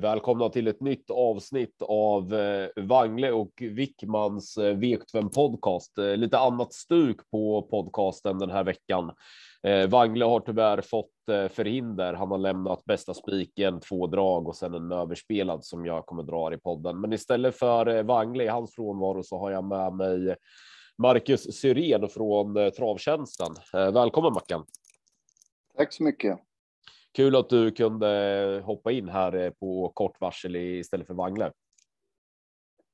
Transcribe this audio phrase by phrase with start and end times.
[0.00, 5.98] Välkomna till ett nytt avsnitt av eh, Wangle och Wickmans eh, V75 podcast.
[5.98, 9.12] Eh, lite annat stuk på podcasten den här veckan.
[9.62, 12.14] Eh, Wangle har tyvärr fått förhinder.
[12.14, 16.54] Han har lämnat bästa spiken, två drag och sen en överspelad som jag kommer dra
[16.54, 17.00] i podden.
[17.00, 20.36] Men istället för Wangle i hans frånvaro så har jag med mig
[20.98, 23.54] Marcus Syrén från Travtjänsten.
[23.72, 24.64] Välkommen Mackan.
[25.76, 26.38] Tack så mycket.
[27.12, 31.52] Kul att du kunde hoppa in här eh, på kort varsel istället för Wangle.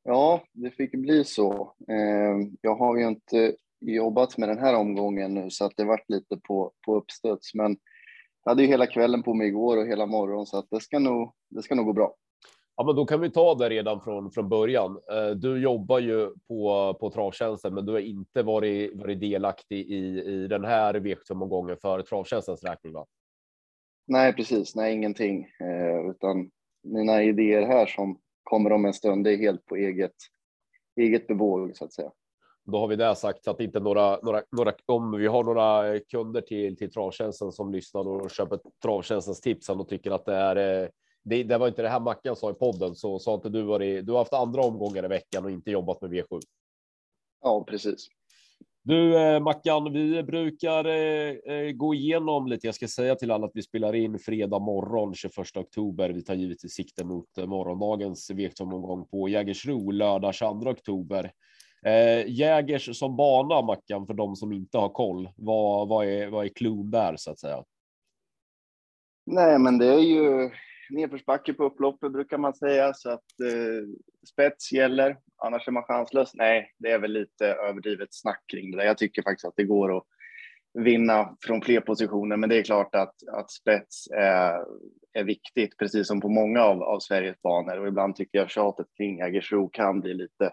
[0.04, 1.74] Ja, det fick bli så.
[1.88, 6.10] Ehm, jag har ju inte jobbat med den här omgången nu så att det varit
[6.10, 7.54] lite på, på uppstuds.
[7.54, 7.76] Men
[8.44, 10.98] jag hade ju hela kvällen på mig igår och hela morgon så att det ska
[10.98, 12.14] nog, det ska nog gå bra.
[12.76, 15.00] Ja, men då kan vi ta det redan från, från början.
[15.12, 20.22] Eh, du jobbar ju på, på travtjänsten, men du har inte varit, varit delaktig i,
[20.22, 23.06] i den här V75-omgången för travtjänstens räkning, va?
[24.06, 24.74] Nej, precis.
[24.74, 25.48] Nej, ingenting.
[25.60, 26.50] Eh, utan
[26.82, 30.14] mina idéer här som kommer om en stund, det är helt på eget,
[30.96, 32.12] eget bevåg så att säga.
[32.64, 35.98] Då har vi det sagt så att inte några, några, några om vi har några
[36.00, 40.82] kunder till, till travtjänsten som lyssnar och köper travtjänstens tips och tycker att det är
[40.82, 40.88] eh,
[41.28, 44.06] det, det var inte det här Mackan sa i podden så sa inte du varit.
[44.06, 46.40] Du har haft andra omgångar i veckan och inte jobbat med V7.
[47.42, 48.08] Ja, precis.
[48.88, 52.66] Du eh, Mackan, vi brukar eh, eh, gå igenom lite.
[52.66, 56.10] Jag ska säga till alla att vi spelar in fredag morgon 21 oktober.
[56.10, 61.32] Vi tar givetvis sikte mot eh, morgondagens V5-omgång på Jägersro lördag 22 oktober.
[61.86, 65.28] Eh, Jägers som bana Mackan för de som inte har koll.
[65.36, 67.64] Vad, vad är vad är klon där så att säga?
[69.26, 70.50] Nej, men det är ju
[70.90, 73.88] nedförsbacke på upploppet brukar man säga så att eh,
[74.32, 75.16] spets gäller.
[75.38, 76.34] Annars är man chanslös.
[76.34, 78.84] Nej, det är väl lite överdrivet snack kring det där.
[78.84, 80.04] Jag tycker faktiskt att det går att
[80.74, 84.64] vinna från fler positioner, men det är klart att, att spets är,
[85.12, 87.80] är viktigt, precis som på många av, av Sveriges banor.
[87.80, 90.52] Och ibland tycker jag tjatet kring Jägersro kan bli lite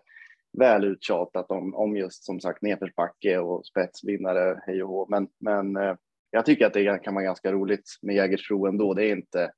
[0.57, 5.07] väl uttjatat om, om just som sagt nedförsbacke och spetsvinnare, hej och hå.
[5.09, 5.95] Men, men eh,
[6.31, 8.93] jag tycker att det kan vara ganska roligt med Jägersro ändå.
[8.93, 9.51] Det är inte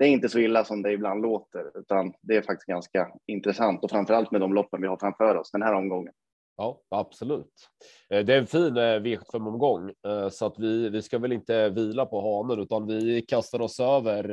[0.00, 3.84] det är inte så illa som det ibland låter, utan det är faktiskt ganska intressant
[3.84, 6.12] och framför allt med de loppen vi har framför oss den här omgången.
[6.56, 7.54] Ja, absolut.
[8.10, 11.32] Eh, det är en fin eh, V75 omgång eh, så att vi, vi ska väl
[11.32, 14.24] inte vila på hanen utan vi kastar oss över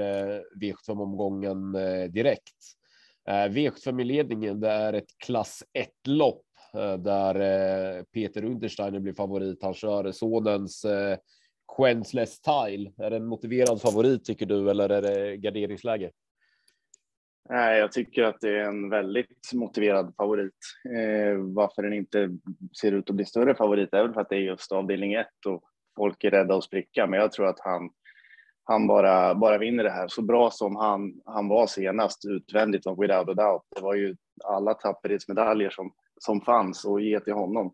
[0.61, 1.71] V75 omgången
[2.11, 2.55] direkt.
[3.29, 6.43] V75 i ledningen, det är ett klass 1 lopp
[6.99, 9.63] där Peter Untersteiner blir favorit.
[9.63, 10.85] Han kör sonens
[11.75, 12.91] Quenchless Tile.
[12.97, 16.11] Är det en motiverad favorit tycker du eller är det garderingsläge?
[17.49, 20.53] Nej, jag tycker att det är en väldigt motiverad favorit.
[20.85, 22.29] Eh, varför den inte
[22.81, 25.27] ser ut att bli större favorit är väl för att det är just avdelning 1
[25.45, 25.63] och
[25.95, 27.07] folk är rädda att spricka.
[27.07, 27.89] Men jag tror att han,
[28.63, 30.07] han bara, bara vinner det här.
[30.07, 33.63] Så bra som han, han var senast utvändigt och without a doubt.
[33.75, 37.73] Det var ju alla tapperhetsmedaljer som, som fanns och ge till honom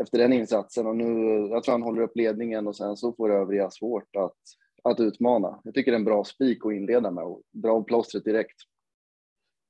[0.00, 0.86] efter den insatsen.
[0.86, 1.04] Och nu,
[1.50, 4.38] jag tror han håller upp ledningen och sen så får övriga svårt att,
[4.84, 5.60] att utmana.
[5.64, 8.56] Jag tycker det är en bra spik att inleda med och dra av plåstret direkt.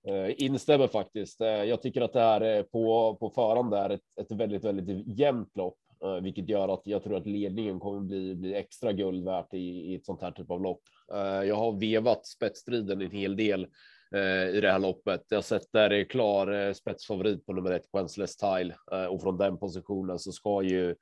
[0.08, 1.40] Eh, instämmer faktiskt.
[1.40, 5.56] Eh, jag tycker att det här på, på förhand är ett, ett väldigt, väldigt jämnt
[5.56, 9.54] lopp, eh, vilket gör att jag tror att ledningen kommer bli, bli extra guld värt
[9.54, 10.82] i, i ett sånt här typ av lopp.
[11.46, 13.66] Jag har vevat spetsstriden en hel del
[14.54, 15.24] i det här loppet.
[15.28, 18.74] Jag sätter klar spetsfavorit på nummer ett, Quensless Tile
[19.10, 20.94] och från den positionen så ska ju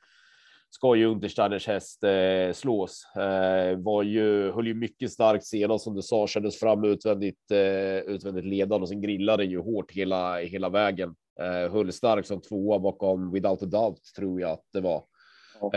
[0.70, 3.16] ska ju Untersteiners häst eh, slås.
[3.16, 7.98] Eh, var ju, höll ju mycket starkt senast som du sa, kändes fram utvändigt, eh,
[7.98, 11.14] utvändigt ledande och sen grillade ju hårt hela, hela vägen.
[11.40, 15.02] Eh, höll starkt som tvåa bakom Without a Doubt tror jag att det var.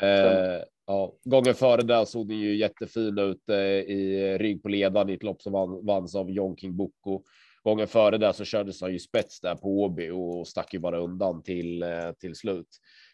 [0.01, 5.09] Eh, ja, gången före där såg det ju jättefin ut eh, i rygg på ledaren
[5.09, 7.23] i ett lopp som vann, vanns av John King Boko.
[7.63, 10.99] Gången före där så kördes han ju spets där på Åby och stack ju bara
[10.99, 12.67] undan till, eh, till slut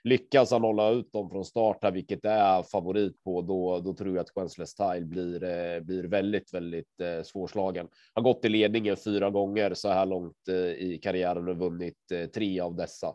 [0.04, 4.16] lyckas han hålla ut dem från start här, vilket är favorit på, då, då tror
[4.16, 7.88] jag att Quensless Tile blir, eh, blir väldigt, väldigt eh, svårslagen.
[8.14, 12.26] Har gått i ledningen fyra gånger så här långt eh, i karriären och vunnit eh,
[12.26, 13.14] tre av dessa.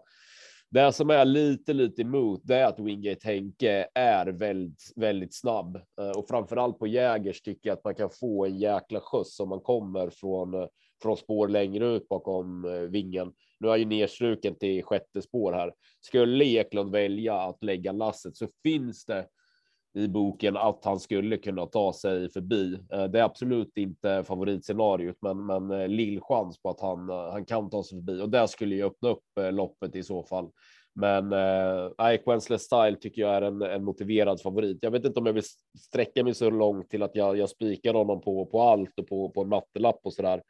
[0.73, 5.77] Det som är lite, lite emot det är att Wingate Henke är väldigt, väldigt snabb
[5.77, 9.41] eh, och framför allt på Jägers tycker jag att man kan få en jäkla skjuts
[9.41, 10.69] om man kommer från
[11.03, 13.33] från spår längre ut bakom eh, vingen.
[13.61, 15.73] Nu är ju nedstruken till sjätte spår här.
[16.01, 19.27] Skulle Eklund välja att lägga lasset så finns det
[19.94, 22.79] i boken att han skulle kunna ta sig förbi.
[22.93, 27.31] Eh, det är absolut inte favoritscenariot, men, men eh, lill chans på att han, eh,
[27.33, 30.50] han kan ta sig förbi och det skulle ju öppna upp loppet i så fall.
[30.94, 34.79] Men eh, Ike Style tycker jag är en, en, motiverad favorit.
[34.81, 35.44] Jag vet inte om jag vill
[35.79, 39.31] sträcka mig så långt till att jag, jag spikar honom på, på allt och på,
[39.31, 40.43] på en mattelapp och så där.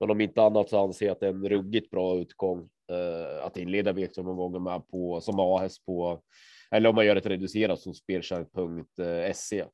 [0.00, 3.46] Men om inte annat så anser jag att det är en ruggigt bra utgång eh,
[3.46, 6.22] att inleda V75 med på som A-häst på
[6.70, 9.64] eller om man gör ett reducerat som spelkärn.se.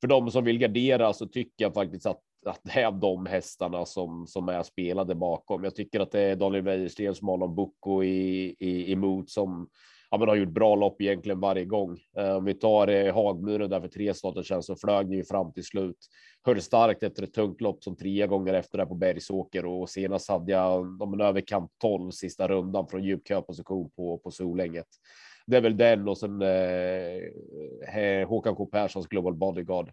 [0.00, 3.86] För de som vill gardera så tycker jag faktiskt att, att det är de hästarna
[3.86, 5.64] som, som är spelade bakom.
[5.64, 9.68] Jag tycker att det är Daniel Wäjersten som har någon Bocco i, i, emot som
[10.10, 11.98] ja, men har gjort bra lopp egentligen varje gång.
[12.16, 15.24] Eh, om vi tar eh, Hagmuren där för tre starter sen så flög ni ju
[15.24, 15.98] fram till slut.
[16.42, 20.28] Höll starkt efter ett tungt lopp som tre gånger efter det på Bergsåker och senast
[20.28, 24.86] hade jag om en överkant 12 sista rundan från djup köposition på, på Solänget
[25.46, 29.90] det är väl den och sen eh, eh Håkan K Perssons Global Bodyguard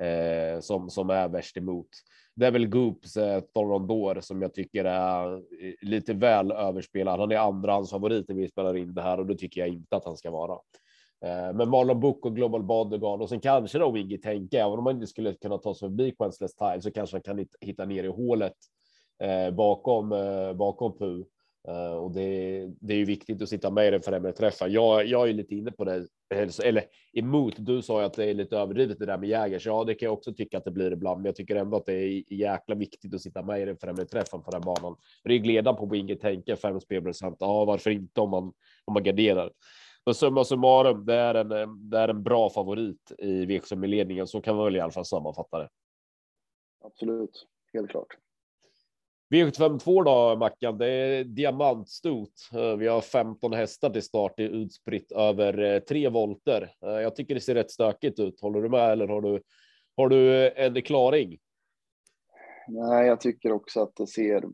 [0.00, 1.88] eh, som som är värst emot.
[2.34, 7.20] Det är väl Goops eh, Thorondor som jag tycker är eh, lite väl överspelad.
[7.20, 10.04] Han är andrahandsfavorit när vi spelar in det här och det tycker jag inte att
[10.04, 10.58] han ska vara.
[11.24, 14.84] Eh, men Marlon Book och Global Bodyguard och sen kanske då Wiggy tänker, även om
[14.84, 18.04] man inte skulle kunna ta sig förbi Quensless Tile så kanske han kan hitta ner
[18.04, 18.56] i hålet
[19.22, 21.24] eh, bakom eh, bakom Pu
[21.68, 24.72] Uh, och det, det är ju viktigt att sitta med i den främre träffen.
[24.72, 26.06] Jag, jag är lite inne på det,
[26.64, 27.54] eller emot.
[27.58, 29.66] Du sa ju att det är lite överdrivet det där med Jägers.
[29.66, 31.86] Ja, det kan jag också tycka att det blir ibland, men jag tycker ändå att
[31.86, 34.96] det är jäkla viktigt att sitta med i den främre träffen på den banan.
[35.24, 37.36] Ryggledaren på Winger tänker fem spelprocent.
[37.40, 38.52] Ja, varför inte om man
[38.84, 39.50] om man garderar?
[40.04, 44.26] Men summa summarum, det är en, eh, det är en bra favorit i V75 ledningen.
[44.26, 45.68] Så kan man väl i alla fall sammanfatta det.
[46.84, 48.16] Absolut, helt klart.
[49.30, 52.32] V752 då Mackan, det är diamantstot.
[52.52, 56.74] Eh, vi har 15 hästar till start, det är utspritt över eh, tre volter.
[56.86, 58.40] Eh, jag tycker det ser rätt stökigt ut.
[58.40, 59.42] Håller du med eller har du?
[59.96, 61.38] Har du en klaring?
[62.68, 64.44] Nej, jag tycker också att det ser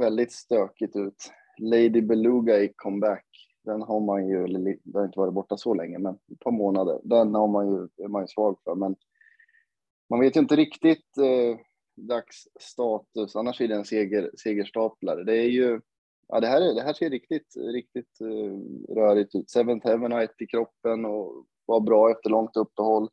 [0.00, 1.32] väldigt stökigt ut.
[1.58, 3.26] Lady Beluga i comeback.
[3.64, 7.00] Den har man ju, den har inte varit borta så länge, men ett par månader.
[7.04, 8.96] Den har man ju, är man ju svag för, men
[10.10, 11.06] man vet ju inte riktigt
[11.96, 13.36] dagsstatus.
[13.36, 15.24] Annars är det en seger, segerstaplare.
[15.24, 15.80] Det är ju,
[16.28, 18.58] ja det här, är, det här ser riktigt, riktigt uh,
[18.94, 19.50] rörigt ut.
[19.50, 23.08] Seventh Heaven har ett i kroppen och var bra efter långt uppehåll.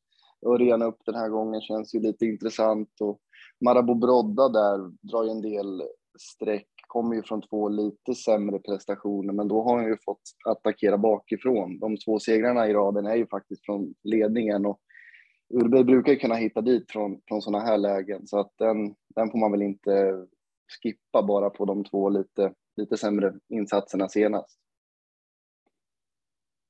[0.45, 3.19] Örjan upp den här gången känns ju lite intressant och
[3.66, 5.84] Marabou Brodda där drar ju en del
[6.19, 10.98] streck, kommer ju från två lite sämre prestationer, men då har han ju fått attackera
[10.98, 11.80] bakifrån.
[11.80, 14.80] De två segrarna i raden är ju faktiskt från ledningen och
[15.53, 19.38] Urberg brukar kunna hitta dit från, från sådana här lägen så att den, den får
[19.39, 20.25] man väl inte
[20.81, 24.59] skippa bara på de två lite, lite sämre insatserna senast.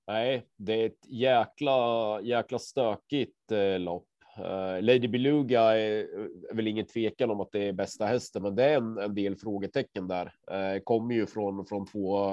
[0.08, 4.11] Nej, det är ett jäkla, jäkla stökigt eh, lopp.
[4.40, 6.08] Uh, Lady Beluga är,
[6.52, 9.16] är, väl ingen tvekan om att det är bästa hästen, men det är en, en
[9.16, 10.26] del frågetecken där.
[10.26, 12.32] Uh, kommer ju från från två,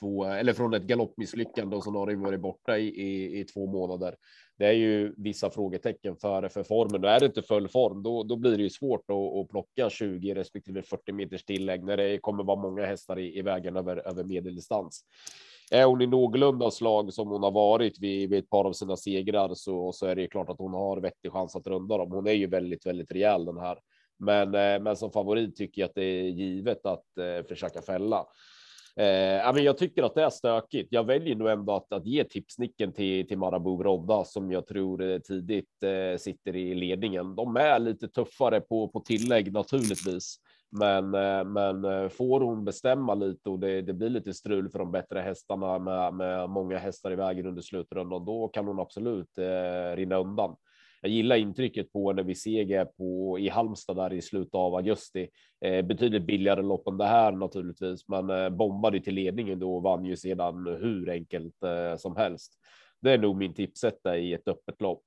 [0.00, 3.66] två eller från ett galoppmisslyckande och så har det varit borta i, i, i två
[3.66, 4.14] månader
[4.60, 7.04] det är ju vissa frågetecken för, för formen.
[7.04, 9.90] Och är det inte full form, då, då blir det ju svårt att, att plocka
[9.90, 14.08] 20 respektive 40 meters tillägg när det kommer vara många hästar i, i vägen över,
[14.08, 15.04] över medeldistans.
[15.70, 18.96] Är hon i någorlunda slag som hon har varit vid, vid ett par av sina
[18.96, 22.12] segrar så, så är det ju klart att hon har vettig chans att runda dem.
[22.12, 23.78] Hon är ju väldigt, väldigt rejäl den här.
[24.18, 28.26] Men, eh, men som favorit tycker jag att det är givet att eh, försöka fälla.
[28.96, 30.88] Eh, men jag tycker att det är stökigt.
[30.90, 35.02] Jag väljer nog ändå att, att ge tipsnicken till, till Marabou Rodda som jag tror
[35.02, 37.34] eh, tidigt eh, sitter i ledningen.
[37.34, 40.36] De är lite tuffare på, på tillägg naturligtvis.
[40.72, 44.78] Men, eh, men eh, får hon bestämma lite och det, det, blir lite strul för
[44.78, 49.38] de bättre hästarna med, med många hästar i vägen under slutrundan, då kan hon absolut
[49.38, 50.56] eh, rinna undan
[51.02, 55.28] jag gillar intrycket på när vi seger på i Halmstad där i slutet av augusti.
[55.64, 59.82] Eh, betydligt billigare lopp än det här naturligtvis, men eh, bombade till ledningen då och
[59.82, 62.52] vann ju sedan hur enkelt eh, som helst.
[63.00, 65.02] Det är nog min tipsetta i ett öppet lopp.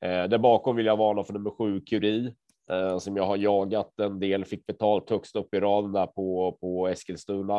[0.00, 2.34] Eh, där bakom vill jag varna för nummer sju Curie
[2.70, 6.58] eh, som jag har jagat en del, fick betalt högst upp i raden där på,
[6.60, 7.58] på Eskilstuna.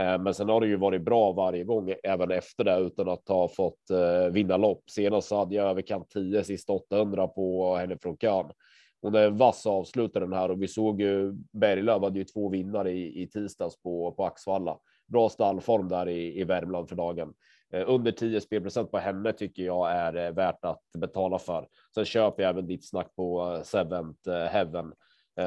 [0.00, 3.28] Eh, men sen har det ju varit bra varje gång, även efter det, utan att
[3.28, 4.90] ha fått eh, vinna lopp.
[4.90, 8.50] Senast hade jag överkant 10 sista 800 på henne från kön.
[9.02, 12.48] Hon är en vass avslutare den här och vi såg ju Berglöf hade ju två
[12.48, 14.78] vinnare i, i tisdags på, på Axvalla.
[15.06, 17.34] Bra stallform där i, i Värmland för dagen.
[17.72, 21.68] Eh, under 10 spelprocent på henne tycker jag är eh, värt att betala för.
[21.94, 24.92] Sen köper jag även ditt snack på eh, Seventh Heaven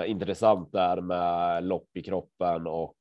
[0.05, 2.97] intressant där med lopp i kroppen och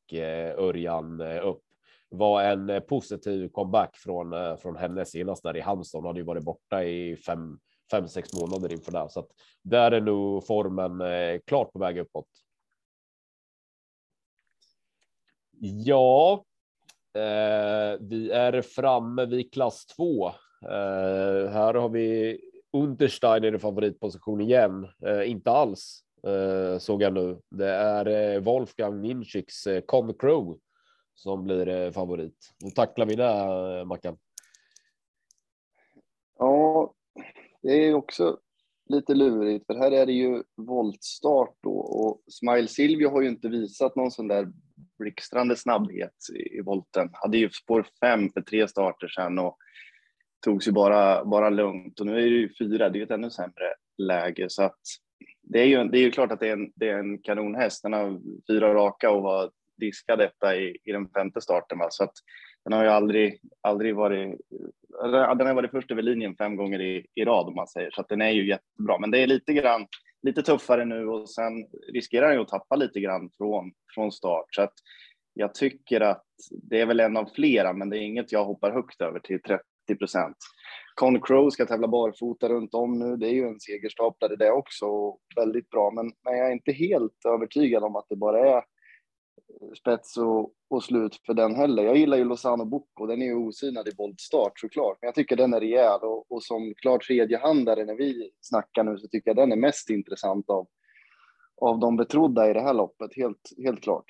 [0.58, 1.62] Örjan upp.
[2.08, 5.98] Var en positiv comeback från från henne senast där i Halmstad.
[5.98, 7.58] Hon hade ju varit borta i fem,
[7.90, 9.06] fem, sex månader inför det.
[9.10, 9.28] Så att
[9.62, 11.02] där är nog formen
[11.46, 12.28] klart på väg uppåt.
[15.60, 16.44] Ja,
[17.14, 20.28] Eh, vi är framme vid klass 2.
[20.28, 22.40] Eh, här har vi
[22.72, 24.88] Untersteiner i favoritposition igen.
[25.06, 27.38] Eh, inte alls eh, såg jag nu.
[27.50, 30.58] Det är eh, Wolfgang Ninchiks eh, Con Crow
[31.14, 32.54] som blir eh, favorit.
[32.64, 33.24] Hur tacklar vi det,
[33.78, 34.18] eh, Mackan?
[36.38, 36.94] Ja,
[37.62, 38.38] det är också
[38.86, 43.48] lite lurigt, för här är det ju voltstart då och Smile Silvio har ju inte
[43.48, 44.52] visat någon sån där
[45.00, 47.10] blixtrande snabbhet i, i volten.
[47.12, 49.56] Hade ju spår fem för tre starter sedan och
[50.44, 53.10] togs ju bara, bara lugnt och nu är det ju fyra, det är ju ett
[53.10, 54.80] ännu sämre läge så att
[55.42, 57.82] det är ju, det är ju klart att det är en, det är en kanonhäst.
[57.82, 61.78] Den har fyra raka och var diskad detta i, i den femte starten.
[61.78, 61.86] Va?
[61.90, 62.14] Så att
[62.64, 64.40] den har ju aldrig, aldrig varit,
[65.38, 68.00] den har varit först över linjen fem gånger i, i rad om man säger, så
[68.00, 68.98] att den är ju jättebra.
[68.98, 69.86] Men det är lite grann,
[70.22, 71.52] lite tuffare nu och sen
[71.92, 74.46] riskerar han ju att tappa lite grann från, från start.
[74.54, 74.74] Så att
[75.34, 76.24] jag tycker att
[76.62, 79.42] det är väl en av flera, men det är inget jag hoppar högt över till
[79.42, 79.64] 30
[79.98, 80.36] procent.
[80.94, 83.16] Con Crow ska tävla barfota runt om nu.
[83.16, 86.72] Det är ju en segerstaplare det också och väldigt bra, men, men jag är inte
[86.72, 88.62] helt övertygad om att det bara är
[89.74, 91.82] spets och, och slut för den heller.
[91.82, 95.36] Jag gillar ju Lozano Bocco, den är ju osynad i voltstart såklart, men jag tycker
[95.36, 99.36] den är rejäl och, och som klar tredjehandare när vi snackar nu så tycker jag
[99.36, 100.66] den är mest intressant av,
[101.60, 104.06] av de betrodda i det här loppet, helt, helt klart.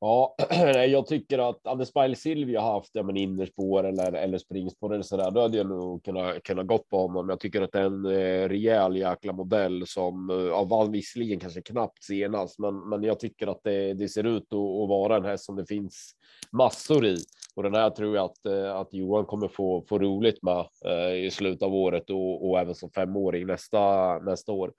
[0.00, 0.36] Ja,
[0.88, 5.16] jag tycker att hade Spile Silvia haft ja, men innerspår eller, eller springspår eller så
[5.16, 7.28] där, då hade jag nog kunnat, kunnat gått på honom.
[7.28, 11.40] Jag tycker att det är en eh, rejäl jäkla modell som eh, ja, vann visserligen
[11.40, 15.16] kanske knappt senast, men, men jag tycker att det, det ser ut att, att vara
[15.16, 16.12] en häst som det finns
[16.52, 17.16] massor i
[17.58, 21.24] och den här tror jag att, eh, att Johan kommer få, få roligt med eh,
[21.24, 24.72] i slutet av året och, och även som femåring nästa, nästa år.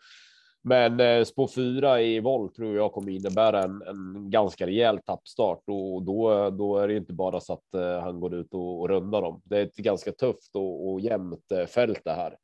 [0.61, 5.63] Men eh, spår fyra i volt tror jag kommer innebära en, en ganska rejäl tappstart
[5.67, 8.89] och då, då är det inte bara så att eh, han går ut och, och
[8.89, 9.41] rundar dem.
[9.43, 12.35] Det är ett ganska tufft och, och jämnt eh, fält det här.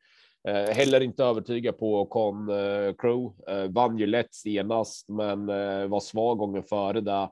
[0.48, 3.34] Eh, heller inte övertygad på Con eh, Crow.
[3.48, 7.30] Eh, vann ju lätt senast, men eh, var svag gången före där.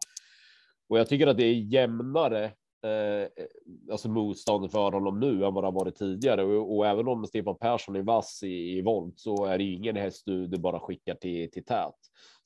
[0.90, 2.52] Och jag tycker att det är jämnare
[2.84, 3.46] eh,
[3.92, 6.44] alltså motstånd för honom nu än vad det har varit tidigare.
[6.44, 9.96] Och, och även om Stefan Persson är vass i, i volt så är det ingen
[9.96, 11.96] häst du, du bara skickar till, till tät.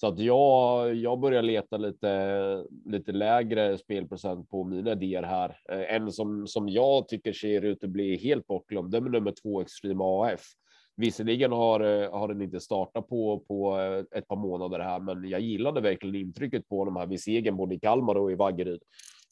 [0.01, 5.59] Så att jag, jag börjar leta lite, lite lägre spelprocent på mina idéer här.
[5.71, 9.33] Eh, en som, som jag tycker ser ut att bli helt bortglömd, det är nummer
[9.41, 10.41] två Extreme AF.
[10.95, 15.29] Visserligen har, eh, har den inte startat på, på eh, ett par månader här, men
[15.29, 18.81] jag gillade verkligen intrycket på de här vid segern både i Kalmar och i Vaggeryd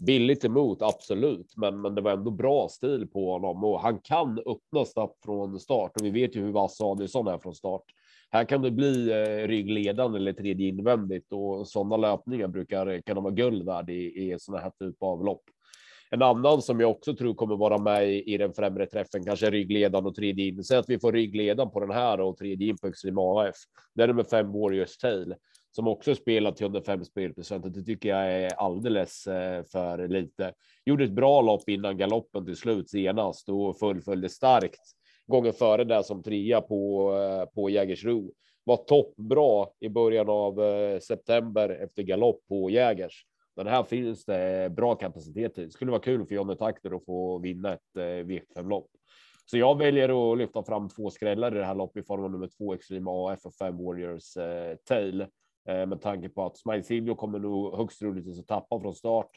[0.06, 4.40] billigt emot, absolut, men, men det var ändå bra stil på honom och han kan
[4.40, 7.84] öppna snabbt från start och vi vet ju hur vass Adielsson är från start.
[8.30, 13.22] Här kan det bli eh, ryggledande eller tredje invändigt och sådana löpningar brukar eh, kunna
[13.22, 15.44] vara guld värd i, i sådana här typ av lopp.
[16.10, 19.50] En annan som jag också tror kommer vara med i, i den främre träffen, kanske
[19.50, 20.64] ryggledan och tredje in.
[20.64, 23.56] Säg att vi får ryggledaren på den här och tredje in på Extreme AF.
[23.96, 25.36] Det är nummer fem Warriors Tail
[25.76, 27.74] som också spelat till 105 spelprocent.
[27.74, 30.54] Det tycker jag är alldeles eh, för lite.
[30.86, 34.82] Gjorde ett bra lopp innan galoppen till slut senast och fullföljde starkt
[35.28, 38.32] gången före där som trea på eh, på Jägersro.
[38.64, 43.26] Var toppbra i början av eh, september efter galopp på Jägers.
[43.56, 45.70] Den här finns det bra kapacitet i.
[45.70, 48.90] Skulle vara kul för Jonny Takter att få vinna ett V5 lopp.
[49.46, 52.32] Så jag väljer att lyfta fram två skrällar i det här loppet i form av
[52.32, 55.26] nummer två Extreme AF och fem Warriors eh, Tail.
[55.66, 59.30] Eh, med tanke på att Smile Silvio kommer nog högst troligtvis att tappa från start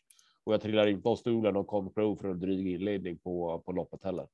[0.44, 3.73] och jag trillar inte av stolen och kom Pro för en dryg inledning på, på
[3.73, 4.28] loppet heller.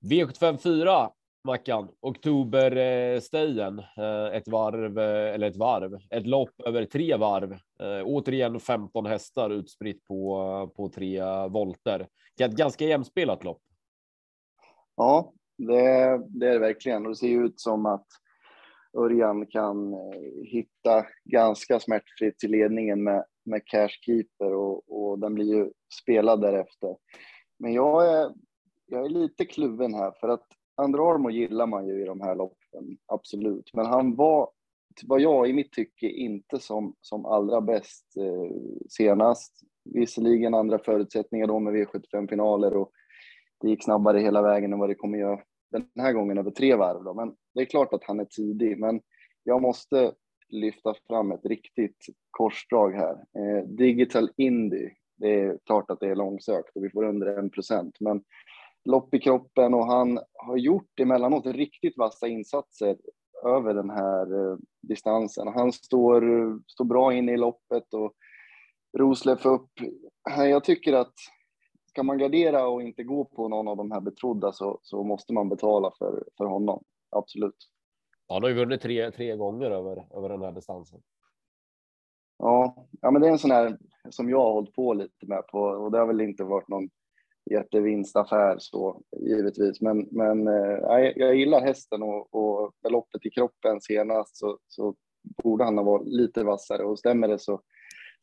[0.00, 1.10] V754
[1.44, 7.52] Mackan, oktoberstejen, eh, ett varv eller ett varv, ett lopp över tre varv.
[7.52, 12.08] Eh, återigen 15 hästar utspritt på på tre volter.
[12.40, 13.62] Ett ganska jämspelat lopp.
[14.96, 15.32] Ja,
[15.66, 17.02] det, det är det verkligen.
[17.02, 18.06] Och det ser ut som att
[18.98, 25.54] Örjan kan eh, hitta ganska smärtfritt till ledningen med, med Cashkeeper och, och den blir
[25.54, 25.70] ju
[26.02, 26.96] spelad därefter.
[27.58, 28.34] Men jag är,
[28.86, 30.46] jag är lite kluven här för att
[30.82, 33.70] Under Armo gillar man ju i de här loppen, absolut.
[33.74, 34.50] Men han var,
[35.06, 38.56] vad jag i mitt tycke, inte som, som allra bäst eh,
[38.88, 39.60] senast.
[39.84, 42.90] Visserligen andra förutsättningar då med V75-finaler och
[43.60, 45.40] det gick snabbare hela vägen än vad det kommer göra
[45.70, 47.04] den här gången över tre varv.
[47.04, 47.14] Då.
[47.14, 49.00] Men det är klart att han är tidig, men
[49.44, 50.12] jag måste
[50.48, 53.12] lyfta fram ett riktigt korsdrag här.
[53.12, 57.50] Eh, Digital Indy, Det är klart att det är långsökt och vi får under en
[57.50, 58.22] procent, men
[58.84, 62.96] lopp i kroppen och han har gjort emellanåt riktigt vassa insatser
[63.44, 65.48] över den här eh, distansen.
[65.48, 68.14] Han står, eh, står bra inne i loppet och
[68.98, 69.70] Rosleff upp.
[70.36, 71.14] Jag tycker att
[72.00, 75.32] ska man gardera och inte gå på någon av de här betrodda så, så måste
[75.32, 76.84] man betala för, för honom.
[77.10, 77.56] Absolut.
[78.28, 81.00] Han har ju vunnit tre, tre gånger över, över den här distansen.
[82.38, 83.78] Ja, ja, men det är en sån här
[84.10, 86.88] som jag har hållit på lite med på och det har väl inte varit någon
[87.50, 89.80] jättevinstaffär så givetvis.
[89.80, 94.94] Men, men äh, jag gillar hästen och, och med loppet i kroppen senast så, så
[95.42, 97.60] borde han ha varit lite vassare och stämmer det så,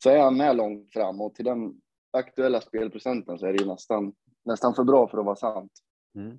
[0.02, 1.80] så är han med långt fram och till den
[2.10, 4.12] aktuella spelprocenten så är det ju nästan,
[4.44, 5.72] nästan för bra för att vara sant.
[6.14, 6.38] Mm.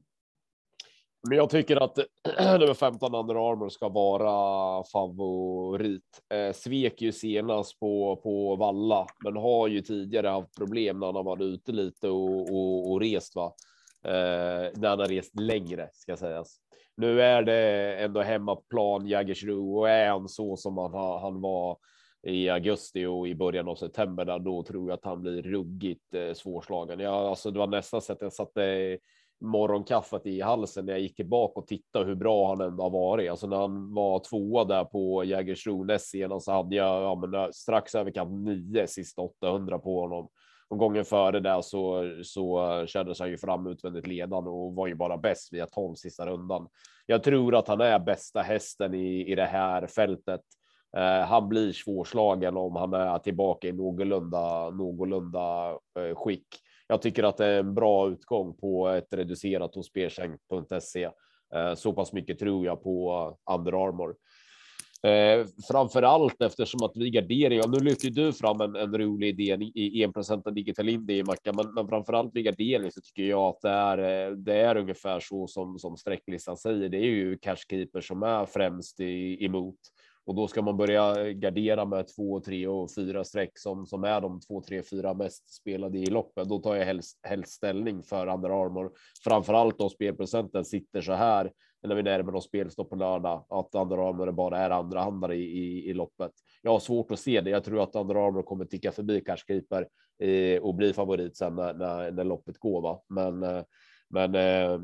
[1.28, 1.98] Men jag tycker att
[2.60, 6.22] nummer 15 Under Armour ska vara favorit.
[6.34, 11.16] Eh, svek ju senast på, på Valla, men har ju tidigare haft problem när han
[11.16, 13.36] har varit ute lite och, och, och rest.
[13.36, 13.54] Va?
[14.04, 16.58] Eh, när han har rest längre ska sägas.
[16.98, 21.78] Nu är det ändå hemmaplan Jägersro och är han så som han, han var
[22.24, 26.14] i augusti och i början av september, där, då tror jag att han blir ruggigt
[26.14, 27.00] eh, svårslagen.
[27.00, 28.98] Jag, alltså, det var nästan så att jag satte
[29.42, 33.32] morgonkaffet i halsen när jag gick tillbaka och tittade hur bra han ändå har varit.
[33.32, 37.34] Alltså när han var tvåa där på Jägersro näst senast så hade jag ja, men
[37.34, 40.30] eh, strax över kant nio sista 800 på honom.
[40.68, 44.88] Och gången före där så, så eh, kändes han ju fram utvändigt ledande och var
[44.88, 46.68] ju bara bäst via 12 sista rundan.
[47.06, 50.42] Jag tror att han är bästa hästen i, i det här fältet.
[50.98, 56.48] Eh, han blir svårslagen om han är tillbaka i någorlunda, någorlunda eh, skick.
[56.88, 61.10] Jag tycker att det är en bra utgång på ett reducerat hos speltjänst.se.
[61.56, 63.12] Eh, så pass mycket tror jag på
[63.48, 64.16] eh, Under Armour.
[65.04, 69.66] Eh, framför allt eftersom att vi gardering, nu lyfter du fram en, en rolig idé
[69.76, 70.12] i 1
[70.52, 73.70] digital indie i Macka, men, men framför allt vid gardering så tycker jag att det
[73.70, 76.90] är, det är ungefär så som, som sträcklistan säger.
[76.90, 79.80] Det är ju cashkeeper som är främst i, emot
[80.26, 84.22] och då ska man börja gardera med två, tre och fyra streck som, som är
[84.22, 86.50] de två, tre, fyra mest spelade i loppet.
[86.50, 88.92] Då tar jag helst, helst ställning för Under Armour.
[89.24, 91.52] Framför allt om spelprocenten sitter så här
[91.88, 95.44] när vi närmar oss spelstopp på lördag, att Under Armour bara är andra handare i,
[95.44, 96.32] i, i, loppet.
[96.62, 97.50] Jag har svårt att se det.
[97.50, 99.88] Jag tror att Under Armour kommer ticka förbi Cash Keeper
[100.20, 102.82] eh, och bli favorit sen när, när, när loppet går.
[102.82, 103.02] Va?
[103.08, 103.64] Men eh,
[104.10, 104.80] men eh,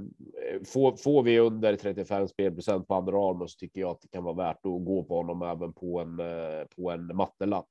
[0.65, 4.23] får, får vi under 35 spelprocent på andra armen så tycker jag att det kan
[4.23, 7.67] vara värt att gå på honom även på en eh, på en mattelapp.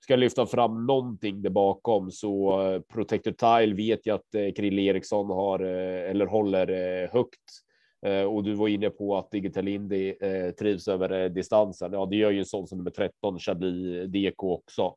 [0.00, 4.52] Ska jag lyfta fram någonting där bakom så eh, Protector Tile vet jag att eh,
[4.56, 7.64] Krill Eriksson har eh, eller håller eh, högt.
[8.06, 11.92] Eh, och du var inne på att Digital Indy eh, trivs över distansen.
[11.92, 14.94] Ja, det gör ju en sån som nummer 13 Chadli DK också.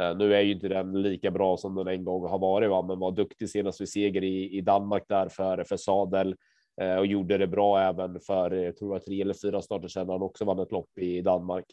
[0.00, 2.82] Eh, nu är ju inte den lika bra som den en gång har varit, va?
[2.82, 6.36] men var duktig senast vid seger i, i Danmark där för, för sadel
[6.80, 10.08] eh, och gjorde det bra även för, jag tror jag tre eller fyra starter sedan
[10.08, 11.64] han också vann ett lopp i Danmark.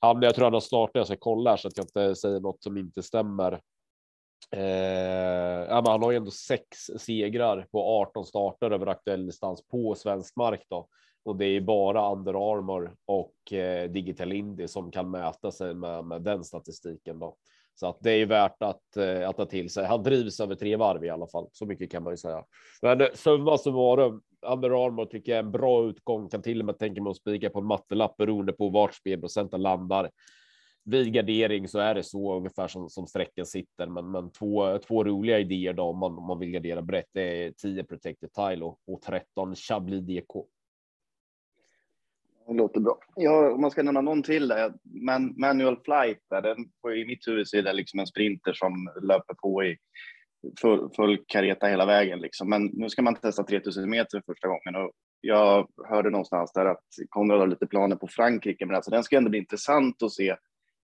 [0.00, 2.40] Han, jag tror han har startat, jag ska kolla här så att jag inte säger
[2.40, 3.60] något som inte stämmer.
[4.52, 4.60] Eh,
[5.68, 10.36] ja, han har ju ändå sex segrar på 18 starter över aktuell distans på svensk
[10.36, 10.88] mark då
[11.26, 16.04] och det är bara Under Armour och eh, Digital Indy som kan mäta sig med,
[16.04, 17.18] med den statistiken.
[17.18, 17.36] Då.
[17.74, 19.86] Så att det är värt att, eh, att ta till sig.
[19.86, 21.48] Han drivs över tre varv i alla fall.
[21.52, 22.44] Så mycket kan man ju säga.
[22.82, 24.22] Men eh, summa summarum.
[24.46, 26.28] Under Armour tycker jag är en bra utgång.
[26.28, 29.62] Kan till och med tänka mig att spika på en mattelapp beroende på vart spelprocenten
[29.62, 30.10] landar.
[30.84, 35.04] Vid gardering så är det så ungefär som, som sträckan sitter, men, men två, två
[35.04, 37.08] roliga idéer då om man, om man vill gardera brett.
[37.12, 40.46] Det är 10 Protected Tile och, och 13 Chablis DK.
[42.46, 42.98] Det låter bra.
[43.16, 44.72] Ja, om man ska nämna någon till där,
[45.06, 48.52] man, manual flight, där, den får i mitt huvud så är det liksom en sprinter
[48.52, 49.76] som löper på i
[50.60, 52.20] full, full kareta hela vägen.
[52.20, 52.48] Liksom.
[52.48, 56.84] Men nu ska man testa 3000 meter första gången och jag hörde någonstans där att
[57.08, 60.36] Konrad har lite planer på Frankrike, men alltså den ska ändå bli intressant att se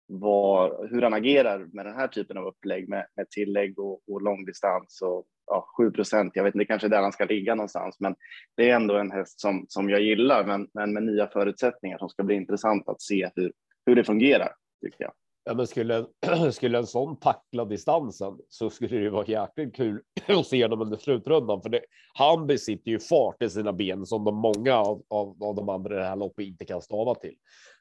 [0.06, 4.22] var, hur han agerar med den här typen av upplägg med, med tillägg och, och
[4.22, 6.32] långdistans och ja, 7 procent.
[6.34, 8.14] Jag vet inte, det kanske är där han ska ligga någonstans, men
[8.56, 12.08] det är ändå en häst som, som jag gillar, men, men med nya förutsättningar som
[12.08, 13.52] ska bli intressant att se hur,
[13.86, 15.12] hur det fungerar, tycker jag.
[15.46, 16.06] Ja, men skulle,
[16.52, 20.96] skulle en sån tackla distansen så skulle det vara jäkligt kul att se honom under
[20.96, 21.62] slutrundan.
[21.62, 21.80] För det,
[22.14, 25.94] han besitter ju fart i sina ben som de många av, av, av de andra
[25.94, 27.34] i det här loppet inte kan stava till.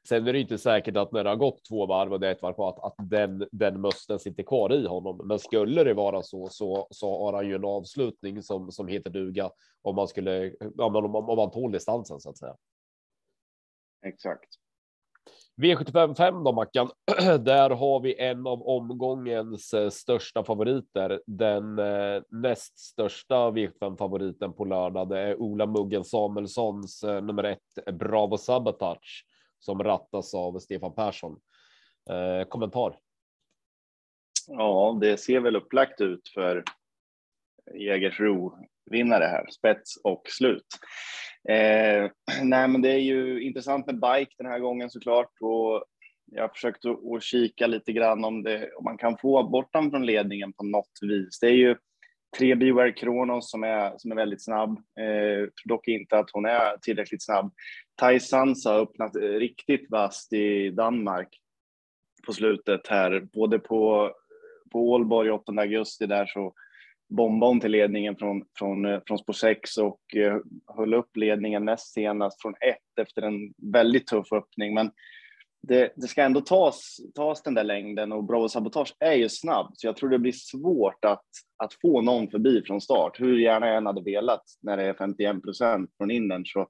[0.08, 2.32] Sen är det inte säkert att när det har gått två varv och det är
[2.32, 5.20] ett varv på att, att den, den musten sitter kvar i honom.
[5.24, 9.10] Men skulle det vara så, så, så har han ju en avslutning som, som heter
[9.10, 9.50] duga
[9.82, 12.56] om man skulle, om om, om man tål distansen så att säga.
[14.06, 14.63] Exakt.
[15.56, 16.90] V75 då Mackan.
[17.44, 21.20] Där har vi en av omgångens eh, största favoriter.
[21.26, 25.08] Den eh, näst största V75 favoriten på lördag.
[25.08, 29.26] Det är Ola Muggen Samuelssons eh, nummer ett Bravo Sabotage
[29.58, 31.40] som rattas av Stefan Persson.
[32.10, 32.98] Eh, kommentar?
[34.46, 36.64] Ja, det ser väl upplagt ut för
[37.74, 38.58] Jägersro
[38.90, 40.66] vinnare här, spets och slut.
[41.48, 42.10] Eh,
[42.42, 45.84] nej, men det är ju intressant med bike den här gången såklart och
[46.26, 49.90] jag har försökt att, kika lite grann om, det, om man kan få bort den
[49.90, 51.38] från ledningen på något vis.
[51.40, 51.76] Det är ju
[52.38, 54.70] tre Beware Kronos som är, som är väldigt snabb.
[54.70, 57.52] Eh, dock inte att hon är tillräckligt snabb.
[58.00, 61.28] Tai Sansa har öppnat eh, riktigt vasst i Danmark
[62.26, 64.12] på slutet här, både på,
[64.72, 66.54] på Ålborg 8 augusti där så
[67.08, 70.36] bombade hon till ledningen från, från, eh, från spår 6 och eh,
[70.76, 74.74] höll upp ledningen näst senast från 1 efter en väldigt tuff öppning.
[74.74, 74.90] Men
[75.68, 79.70] det, det, ska ändå tas, tas den där längden och Bravo Sabotage är ju snabb,
[79.74, 81.24] så jag tror det blir svårt att,
[81.56, 83.20] att få någon förbi från start.
[83.20, 86.68] Hur gärna jag än hade velat när det är 51 procent från innern så,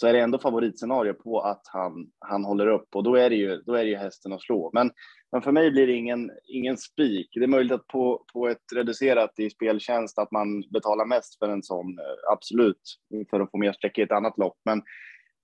[0.00, 3.36] så är det ändå favoritscenario på att han, han håller upp och då är det
[3.36, 4.70] ju, då är det ju hästen att slå.
[4.72, 4.90] Men
[5.32, 7.28] men för mig blir det ingen, ingen spik.
[7.34, 11.48] Det är möjligt att på, på ett reducerat i speltjänst att man betalar mest för
[11.48, 12.82] en sån, eh, absolut,
[13.30, 14.56] för att få mer streck i ett annat lopp.
[14.64, 14.82] Men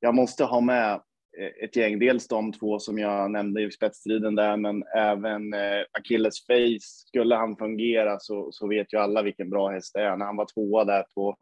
[0.01, 0.93] jag måste ha med
[1.39, 5.85] eh, ett gäng, dels de två som jag nämnde i spetsstriden där, men även eh,
[5.93, 7.07] Achilles Face.
[7.09, 10.17] Skulle han fungera så, så vet ju alla vilken bra häst det är.
[10.17, 11.37] När han var tvåa där på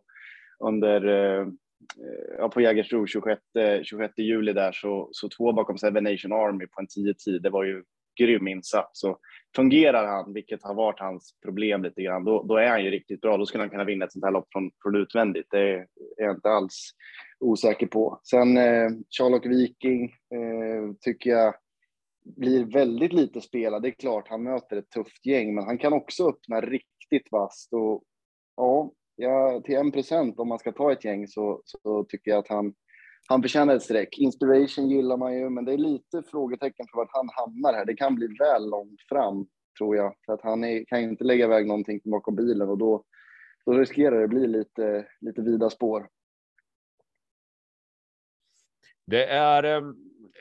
[0.65, 1.47] under eh,
[1.99, 3.43] Eh, ja, på Jägersro 26,
[3.83, 7.43] 26 juli där så, så två bakom Seven Nation Army på en 10 tid.
[7.43, 7.83] Det var ju
[8.21, 9.01] grym insats.
[9.01, 9.19] Så
[9.57, 13.21] fungerar han, vilket har varit hans problem lite grann, då, då är han ju riktigt
[13.21, 13.37] bra.
[13.37, 15.47] Då skulle han kunna vinna ett sånt här lopp från, från utvändigt.
[15.51, 16.91] Det är jag inte alls
[17.41, 18.21] osäker på.
[18.23, 21.55] Sen eh, Charlotte Viking eh, tycker jag
[22.25, 23.83] blir väldigt lite spelad.
[23.83, 27.73] Det är klart, han möter ett tufft gäng, men han kan också öppna riktigt vasst
[27.73, 28.03] och
[28.57, 32.39] ja, ja till en procent om man ska ta ett gäng så, så tycker jag
[32.39, 32.75] att han
[33.27, 34.19] han förtjänar ett streck.
[34.19, 37.85] Inspiration gillar man ju, men det är lite frågetecken för vart han hamnar här.
[37.85, 39.47] Det kan bli väl långt fram,
[39.79, 43.05] tror jag, för att han är, kan inte lägga iväg någonting bakom bilen och då,
[43.67, 46.09] då riskerar det bli lite, lite vida spår.
[49.07, 49.97] Det är ehm,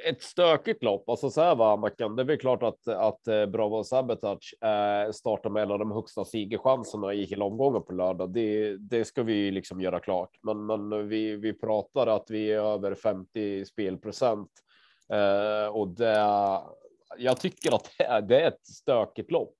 [0.08, 1.10] ett stökigt lopp.
[1.10, 5.12] Alltså så här va, Mackan, det är väl klart att, att eh, Bravo Sabotage eh,
[5.12, 8.34] startar med en av de högsta segerchanserna i hela omgången på lördag.
[8.34, 10.30] Det, det ska vi liksom göra klart.
[10.44, 14.50] Men, men vi, vi pratar att vi är över 50 spelprocent
[15.10, 16.60] eh, och det.
[17.18, 19.56] Jag tycker att det är, det är ett stökigt lopp.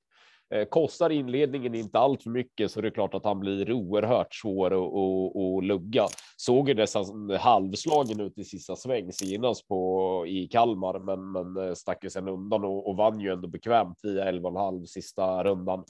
[0.54, 4.36] Eh, kostar inledningen inte allt för mycket så är det klart att han blir oerhört
[4.36, 6.06] svår att, lugga.
[6.38, 11.74] Såg ju nästan halvslagen ut i sista sväng senast på i Kalmar, men, men eh,
[11.74, 15.84] stack ju sen undan och, och vann ju ändå bekvämt via 11,5 sista rundan.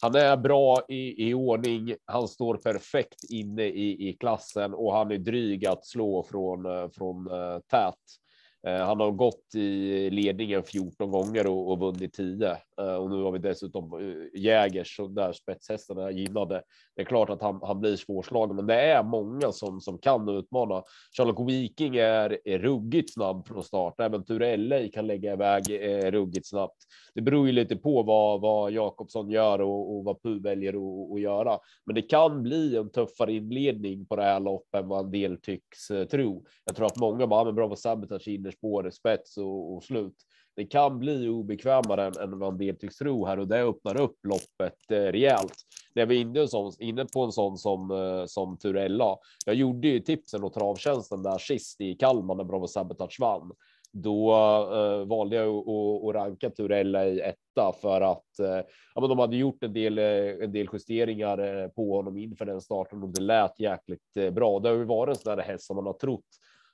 [0.00, 1.94] Han är bra i, i ordning.
[2.04, 6.88] Han står perfekt inne i, i klassen och han är dryg att slå från, eh,
[6.88, 7.28] från
[7.70, 7.94] tät.
[8.66, 13.32] Han har gått i ledningen 14 gånger och, och vunnit 10 Eh, och nu har
[13.32, 16.62] vi dessutom eh, Jägers och där spetshästarna är gynnade.
[16.96, 20.28] Det är klart att han, han blir svårslagen, men det är många som som kan
[20.28, 20.82] utmana.
[21.16, 24.00] Sherlock Viking är, är ruggigt snabb från start.
[24.00, 26.82] Även Turelle kan lägga iväg eh, ruggigt snabbt.
[27.14, 30.72] Det beror ju lite på vad, vad Jakobsson gör och, och vad Pu väljer
[31.14, 31.58] att, göra.
[31.86, 35.40] Men det kan bli en tuffare inledning på det här loppet än vad en del
[35.40, 36.44] tycks eh, tro.
[36.64, 40.16] Jag tror att många bara, ah, men på Sabotage innerspår, spets och, och, slut.
[40.56, 44.00] Det kan bli obekvämare än, än vad en del tycks tro här och det öppnar
[44.00, 45.54] upp loppet eh, rejält.
[45.94, 49.16] När vi är inne, sån, inne på en sån som, eh, som Turella.
[49.46, 53.52] Jag gjorde ju tipsen och travtjänsten där sist i Kalmar när Bravo Sabotage vann.
[53.92, 59.18] Då eh, valde jag att, ranka Turella i etta för att eh, ja, men de
[59.18, 63.08] hade gjort en del, eh, en del justeringar eh, på honom inför den starten och
[63.08, 64.58] det lät jäkligt eh, bra.
[64.58, 66.24] Det har ju varit en sån där häst som man har trott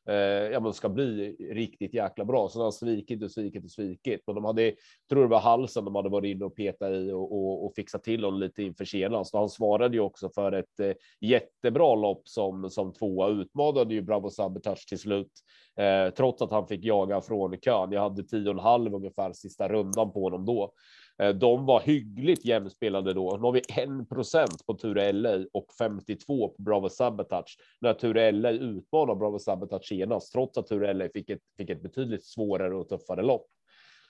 [0.09, 2.49] Eh, ja, men ska bli riktigt jäkla bra.
[2.49, 4.23] Så de har svikit och svikit och svikit.
[4.27, 4.75] Men de hade,
[5.09, 8.05] tror det var halsen de hade varit inne och petat i och, och, och fixat
[8.05, 9.35] till honom lite inför senast.
[9.35, 13.29] Och han svarade ju också för ett eh, jättebra lopp som, som tvåa.
[13.29, 15.33] Utmanade ju Bravo Sabotage till slut.
[15.78, 17.92] Eh, trots att han fick jaga från kön.
[17.92, 20.72] Jag hade tio och en halv ungefär sista rundan på honom då.
[21.18, 23.36] Eh, de var hyggligt jämspelade då.
[23.36, 28.50] Nu har vi 1% på Ture LA och 52 på Bravo Sabotage när Ture LA
[28.50, 32.88] utmanar Bravo Sabotage senast, trots att Ture LA fick ett, fick ett betydligt svårare och
[32.88, 33.46] tuffare lopp.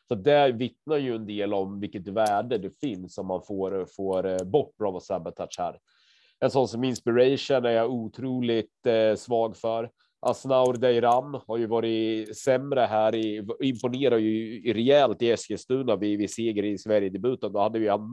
[0.09, 4.27] Så det vittnar ju en del om vilket värde det finns om man får, får
[4.27, 5.79] eh, bort Bravo Sabotage här.
[6.41, 9.91] En sån som Inspiration är jag otroligt eh, svag för.
[10.21, 16.31] Asnaur Deiram har ju varit sämre här i imponerar ju rejält i Eskilstuna vid, vid
[16.31, 17.53] seger i Sverigedebuten.
[17.53, 18.11] Då hade vi han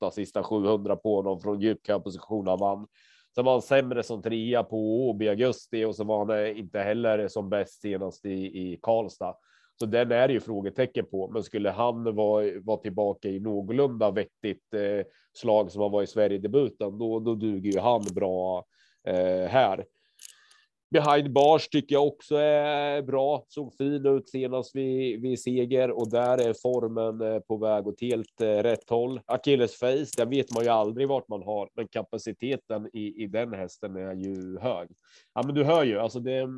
[0.00, 2.86] 08 sista 700 på honom från djupkamposition han vann.
[3.34, 6.58] Sen var han sämre som trea på Åby i augusti och så var han eh,
[6.58, 9.34] inte heller som bäst senast i, i Karlstad.
[9.78, 11.30] Så den är ju frågetecken på.
[11.30, 16.06] Men skulle han vara, vara tillbaka i någorlunda vettigt eh, slag som han var i
[16.06, 18.64] Sverigedebuten, då, då duger ju han bra
[19.06, 19.84] eh, här.
[20.90, 23.44] Behind bars tycker jag också är bra.
[23.48, 28.00] Såg fin ut senast vid, vid seger och där är formen eh, på väg åt
[28.00, 29.20] helt eh, rätt håll.
[29.26, 33.52] Achilles face, där vet man ju aldrig vart man har, men kapaciteten i, i den
[33.52, 34.88] hästen är ju hög.
[35.34, 36.48] Ja, men du hör ju, alltså det,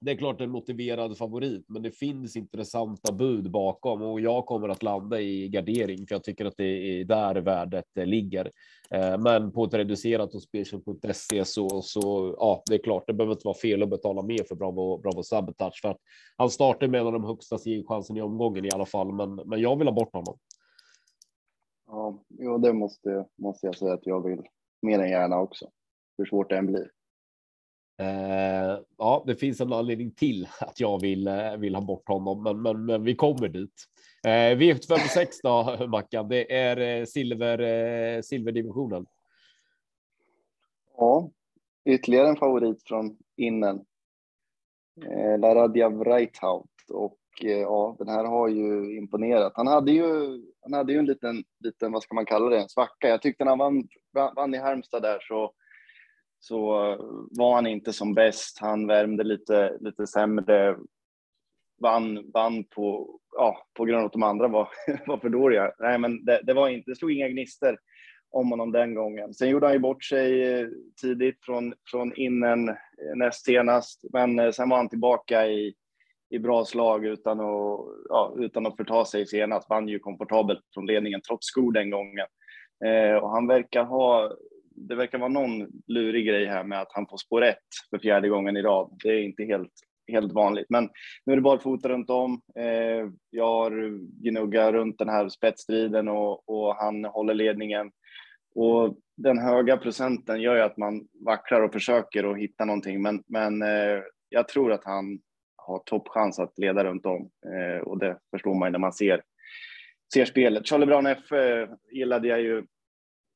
[0.00, 4.68] det är klart en motiverad favorit, men det finns intressanta bud bakom och jag kommer
[4.68, 8.50] att landa i gardering för jag tycker att det är där värdet eh, ligger.
[8.90, 13.34] Eh, men på ett reducerat hos Spelchen.se så, så ja, det är klart, det behöver
[13.34, 16.00] inte vara fel att betala mer för Bravo, Bravo Sabotage för att
[16.36, 19.12] han startar med en av de högsta chansen i omgången i alla fall.
[19.12, 20.38] Men, men jag vill ha bort honom.
[21.86, 24.42] Ja, jo, det måste, måste jag säga att jag vill
[24.82, 25.70] mer än gärna också.
[26.18, 26.90] Hur svårt det än blir.
[27.98, 32.42] Eh, ja, det finns en anledning till att jag vill, eh, vill ha bort honom,
[32.42, 33.84] men, men, men vi kommer dit.
[34.26, 39.06] Eh, V756 då, Mackan, det är eh, silver, eh, silverdivisionen.
[40.96, 41.30] Ja,
[41.84, 43.84] ytterligare en favorit från innen.
[45.10, 45.86] Eh, Laradja
[46.88, 49.52] och eh, ja, den här har ju imponerat.
[49.56, 52.68] Han hade ju, han hade ju en liten, liten, vad ska man kalla det, en
[52.68, 53.08] svacka.
[53.08, 53.88] Jag tyckte när han vann,
[54.36, 55.52] vann i Halmstad där så
[56.44, 56.98] så eh,
[57.30, 58.58] var han inte som bäst.
[58.60, 60.76] Han värmde lite, lite sämre,
[61.82, 64.68] vann, vann på, ja, på grund av att de andra var,
[65.06, 65.72] var för dåliga.
[65.78, 67.78] Nej, men det, det var inte, det slog inga gnister
[68.30, 69.34] om honom den gången.
[69.34, 70.68] Sen gjorde han ju bort sig eh,
[71.02, 72.74] tidigt från, från innen eh,
[73.16, 75.74] näst senast, men sen var han tillbaka i,
[76.30, 79.70] i bra slag utan att, ja, utan att förta sig senast.
[79.70, 82.26] Vann ju komfortabelt från ledningen trots skor den gången.
[82.84, 84.36] Eh, och han verkar ha
[84.74, 87.58] det verkar vara någon lurig grej här med att han får spår ett
[87.90, 88.98] för fjärde gången i rad.
[89.02, 89.72] Det är inte helt,
[90.12, 90.90] helt vanligt, men
[91.26, 92.40] nu är det bara fota runt om.
[92.58, 97.90] Eh, jag har gnuggat runt den här spetsstriden och, och han håller ledningen.
[98.54, 103.22] Och den höga procenten gör ju att man vacklar och försöker att hitta någonting, men,
[103.26, 105.18] men eh, jag tror att han
[105.56, 109.22] har toppchans att leda runt om eh, och det förstår man ju när man ser
[110.14, 110.66] ser spelet.
[110.66, 112.64] Charlie Brown F eh, gillade jag ju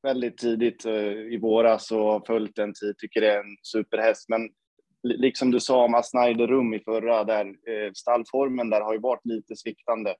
[0.03, 4.29] väldigt tidigt eh, i våras och har följt den tid, tycker det är en superhäst.
[4.29, 4.49] Men
[5.03, 9.25] liksom du sa om Asnaider Rum i förra, där eh, stallformen där har ju varit
[9.25, 10.15] lite sviktande.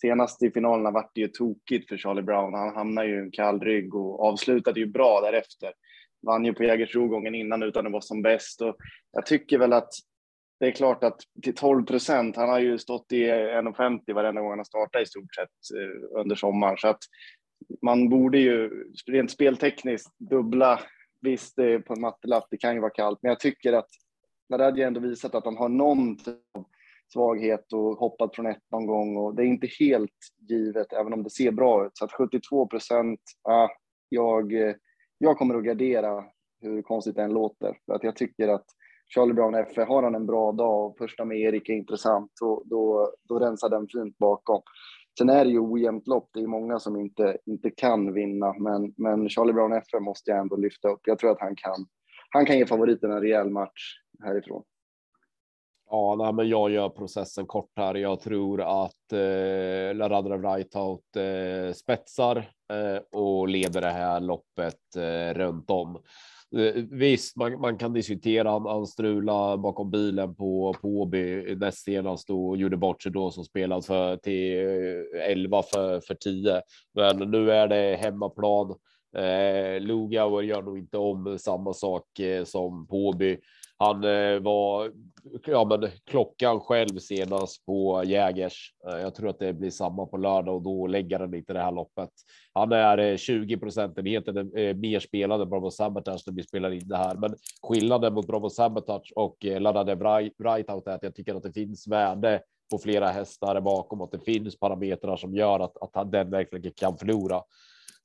[0.00, 2.54] Senast i finalerna vart det ju tokigt för Charlie Brown.
[2.54, 5.72] Han hamnade ju i en kall rygg och avslutade ju bra därefter.
[6.26, 8.76] Vann ju på Jägersro gången innan utan att vara som bäst och
[9.12, 9.92] jag tycker väl att
[10.60, 14.50] det är klart att till 12 procent, han har ju stått i 1,50 varenda gång
[14.50, 17.00] han har startat i stort sett eh, under sommaren, så att
[17.82, 20.80] man borde ju rent speltekniskt dubbla.
[21.20, 23.88] Visst, det på en mattelapp, det kan ju vara kallt, men jag tycker att
[24.48, 26.36] Naradja ändå visat att han har någon typ
[27.12, 30.10] svaghet och hoppat från ett någon gång och det är inte helt
[30.48, 31.96] givet, även om det ser bra ut.
[31.96, 33.68] Så att 72 procent, ah,
[34.08, 34.52] jag,
[35.18, 36.24] jag kommer att gardera
[36.60, 37.78] hur konstigt det än låter.
[37.86, 38.66] För att jag tycker att
[39.14, 43.12] Charlie Brown-FF, har han en bra dag och första med Erik är intressant, då, då,
[43.28, 44.62] då rensar den fint bakom.
[45.18, 46.30] Sen är det ju ojämnt lopp.
[46.34, 50.40] Det är många som inte, inte kan vinna, men, men Charlie Brown FM måste jag
[50.40, 51.00] ändå lyfta upp.
[51.04, 51.86] Jag tror att han kan.
[52.30, 53.94] Han kan ge favoriten en rejäl match
[54.24, 54.64] härifrån.
[55.90, 57.94] Ja, nej, men jag gör processen kort här.
[57.94, 62.36] Jag tror att eh, Laradra Wrightout eh, spetsar
[62.72, 65.98] eh, och leder det här loppet eh, runt om.
[66.56, 71.58] Eh, visst, man, man kan diskutera han, han strulade bakom bilen på på Åby eh,
[71.58, 74.58] näst senast och gjorde bort sig då som spelad för till
[75.16, 76.62] eh, 11 för för 10.
[76.94, 78.74] Men nu är det hemmaplan.
[79.16, 83.38] Eh, Lugauer gör nog inte om samma sak eh, som Påby.
[83.82, 84.92] Han eh, var
[85.46, 88.74] ja, men klockan själv senast på Jägers.
[88.88, 91.62] Eh, jag tror att det blir samma på lördag och då lägger han inte det
[91.62, 92.10] här loppet.
[92.52, 96.88] Han är eh, 20 procentenheter eh, mer spelad än Bravo Sabotage när vi spelar in
[96.88, 97.14] det här.
[97.14, 99.96] Men skillnaden mot Bravo Sabotage och eh, laddade
[100.38, 104.24] Brightout är att jag tycker att det finns värde på flera hästar bakom att det
[104.24, 107.42] finns parametrar som gör att, att den verkligen kan förlora.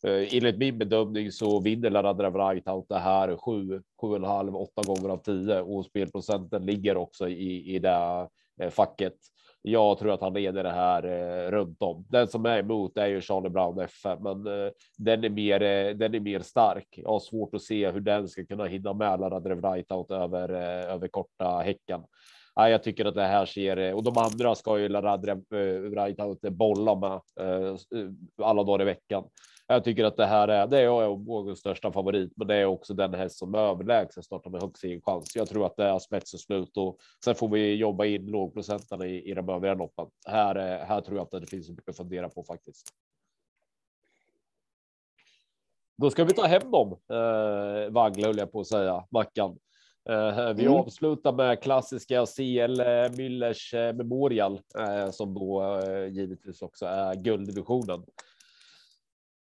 [0.03, 4.55] Eh, enligt min bedömning så vinner Laradrev Rightout det här sju, sju och en halv,
[4.55, 8.27] åtta gånger av tio och spelprocenten ligger också i, i det
[8.62, 9.13] eh, facket.
[9.62, 12.05] Jag tror att han leder det här eh, runt om.
[12.10, 15.62] Den som är emot är ju Charlie Brown F5, men eh, den är mer.
[15.62, 16.88] Eh, den är mer stark.
[16.91, 20.49] Jag har svårt att se hur den ska kunna hinna med Laradrev drev out över
[20.53, 22.01] eh, över korta häcken.
[22.55, 26.41] Jag tycker att det här ser eh, och de andra ska ju Laradrev eh, out
[26.41, 27.21] bolla med
[28.41, 29.23] alla dagar i veckan.
[29.69, 32.93] Jag tycker att det här är, det är Åbogens största favorit, men det är också
[32.93, 35.36] den häst som överlägset startar med högst chans.
[35.36, 39.06] Jag tror att det är spets och slut och sen får vi jobba in lågprocentarna
[39.06, 40.06] i, i de övriga loppen.
[40.27, 42.89] Här, här tror jag att det finns mycket att fundera på faktiskt.
[45.97, 49.58] Då ska vi ta hem dem, eh, Vagle höll jag på att säga, Mackan.
[50.10, 50.73] Eh, vi mm.
[50.73, 57.15] avslutar med klassiska CL eh, Müllers eh, Memorial eh, som då eh, givetvis också är
[57.15, 58.03] gulddivisionen.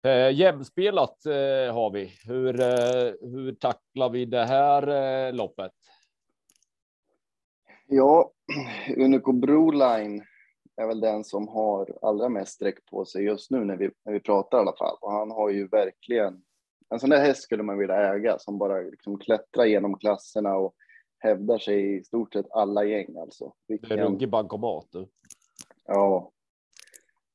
[0.05, 2.11] Eh, jämspelat eh, har vi.
[2.25, 5.71] Hur, eh, hur tacklar vi det här eh, loppet?
[7.87, 8.31] Ja,
[8.97, 10.23] Unico Broline
[10.75, 14.13] är väl den som har allra mest sträck på sig just nu när vi, när
[14.13, 14.97] vi pratar i alla fall.
[15.01, 16.43] Och han har ju verkligen,
[16.89, 20.75] en sån där häst skulle man vilja äga som bara liksom klättrar genom klasserna och
[21.19, 23.53] hävdar sig i stort sett alla gäng alltså.
[23.67, 23.89] Vilken...
[23.89, 25.07] Det är ruggig bankomat du.
[25.85, 26.31] Ja,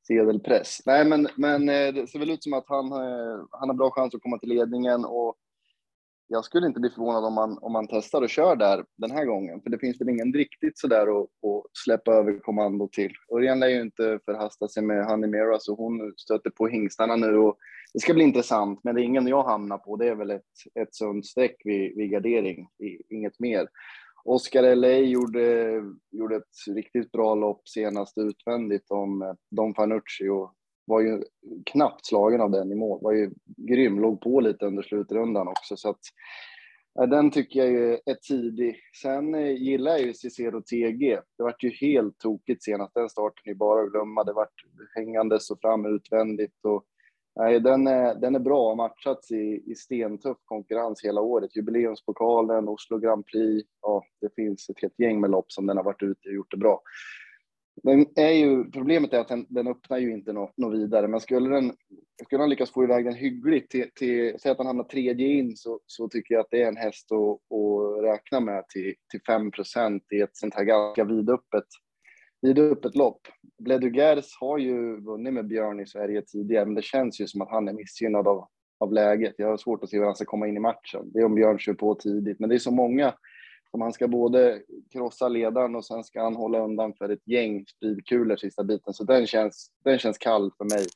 [0.08, 0.78] sedelpress.
[0.86, 3.90] Nej, men, men eh, det ser väl ut som att han, eh, han har bra
[3.90, 5.36] chans att komma till ledningen och
[6.30, 9.24] jag skulle inte bli förvånad om man, om man testar och kör där den här
[9.24, 13.12] gången, för det finns väl ingen riktigt så där att, att släppa över kommando till.
[13.34, 17.36] Örjan lär ju inte förhasta sig med Honey Mira, så hon stöter på hingstarna nu
[17.36, 17.56] och
[17.92, 19.96] det ska bli intressant, men det är ingen jag hamnar på.
[19.96, 20.42] Det är väl ett,
[20.80, 22.68] ett sunt streck vid, vid gardering,
[23.08, 23.68] inget mer.
[24.28, 25.74] Oscar LA gjorde,
[26.10, 31.22] gjorde ett riktigt bra lopp senast utvändigt om eh, Don Fanucci och var ju
[31.66, 32.98] knappt slagen av den i mål.
[33.02, 36.00] Var ju grym, låg på lite under slutrundan också så att
[37.10, 38.76] den tycker jag är tidig.
[39.02, 41.20] Sen eh, gillar jag ju Cicero TG.
[41.36, 42.94] Det vart ju helt tokigt senast.
[42.94, 44.24] Den starten är bara att glömma.
[44.24, 44.64] Det vart
[44.94, 46.84] hängandes och fram utvändigt och
[47.38, 51.56] Nej, den är, den är bra och matchats i, i stentuff konkurrens hela året.
[51.56, 53.68] Jubileumspokalen, Oslo Grand Prix.
[53.82, 56.50] Ja, det finns ett helt gäng med lopp som den har varit ute och gjort
[56.50, 56.82] det bra.
[57.82, 61.20] Den är ju, problemet är att den, den öppnar ju inte något, något vidare, men
[61.20, 61.72] skulle den,
[62.24, 65.56] skulle han lyckas få iväg den hyggligt till, till säg att han hamnar tredje in
[65.56, 69.20] så, så tycker jag att det är en häst att, att räkna med till, till
[69.20, 71.64] 5% i ett sånt här ganska vidöppet
[72.40, 73.20] vid öppet lopp.
[73.58, 77.50] Bledugers har ju vunnit med Björn i Sverige tidigare, men det känns ju som att
[77.50, 78.48] han är missgynnad av,
[78.78, 79.34] av läget.
[79.38, 81.10] Jag har svårt att se hur han ska komma in i matchen.
[81.12, 83.14] Det är om Björn kör på tidigt, men det är så många
[83.70, 87.66] som han ska både krossa ledaren och sen ska han hålla undan för ett gäng
[87.66, 88.94] spridkulor sista biten.
[88.94, 90.86] Så den känns, den känns kall för mig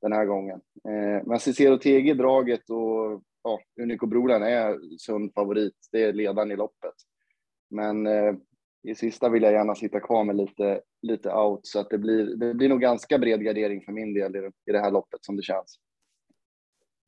[0.00, 0.60] den här gången.
[0.88, 5.74] Eh, men Cicero TG draget och ja, Unico Brolan är sund favorit.
[5.92, 6.94] Det är ledaren i loppet.
[7.70, 8.34] Men eh,
[8.82, 12.36] i sista vill jag gärna sitta kvar med lite, lite out så att det blir,
[12.36, 15.36] det blir nog ganska bred gardering för min del i, i det här loppet som
[15.36, 15.78] det känns.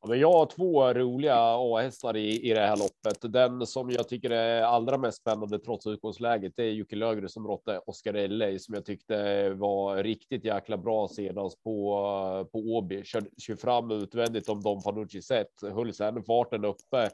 [0.07, 3.33] Jag har två roliga A-hästar i, i det här loppet.
[3.33, 7.47] Den som jag tycker är allra mest spännande trots utgångsläget det är Jocke Lögre som
[7.47, 13.03] råtte Oscar LA som jag tyckte var riktigt jäkla bra senast på, på Åby.
[13.03, 17.09] Kör, kör fram utvändigt om Don Fanucci sett, höll sen farten uppe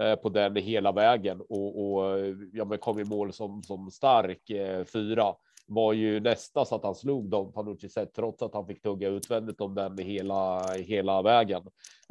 [0.00, 2.18] Eh, på den hela vägen och, och
[2.52, 5.34] ja, men kom i mål som, som stark eh, fyra
[5.66, 9.08] var ju nästa så att han slog dem Panucci sett trots att han fick tugga
[9.08, 11.62] utvändigt om den hela hela vägen.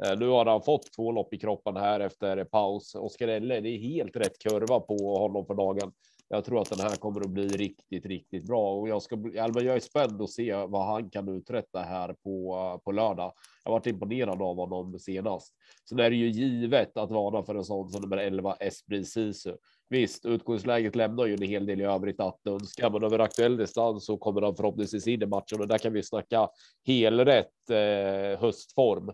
[0.04, 2.94] Eh, nu har han fått två lopp i kroppen här efter paus.
[2.94, 5.92] Oskar Elle, det är helt rätt kurva på honom för dagen.
[6.30, 9.64] Jag tror att den här kommer att bli riktigt, riktigt bra och jag ska jag
[9.64, 13.32] är spänd att se vad han kan uträtta här på på lördag.
[13.64, 15.54] Jag varit imponerad av honom senast.
[15.88, 19.56] Sen är det ju givet att varna för en sån som nummer 11 Esprit Sisu.
[19.88, 24.06] Visst, utgångsläget lämnar ju en hel del i övrigt att önska, men över aktuell distans
[24.06, 26.48] så kommer han förhoppningsvis in i matchen och där kan vi snacka
[26.86, 29.10] helrätt eh, höstform.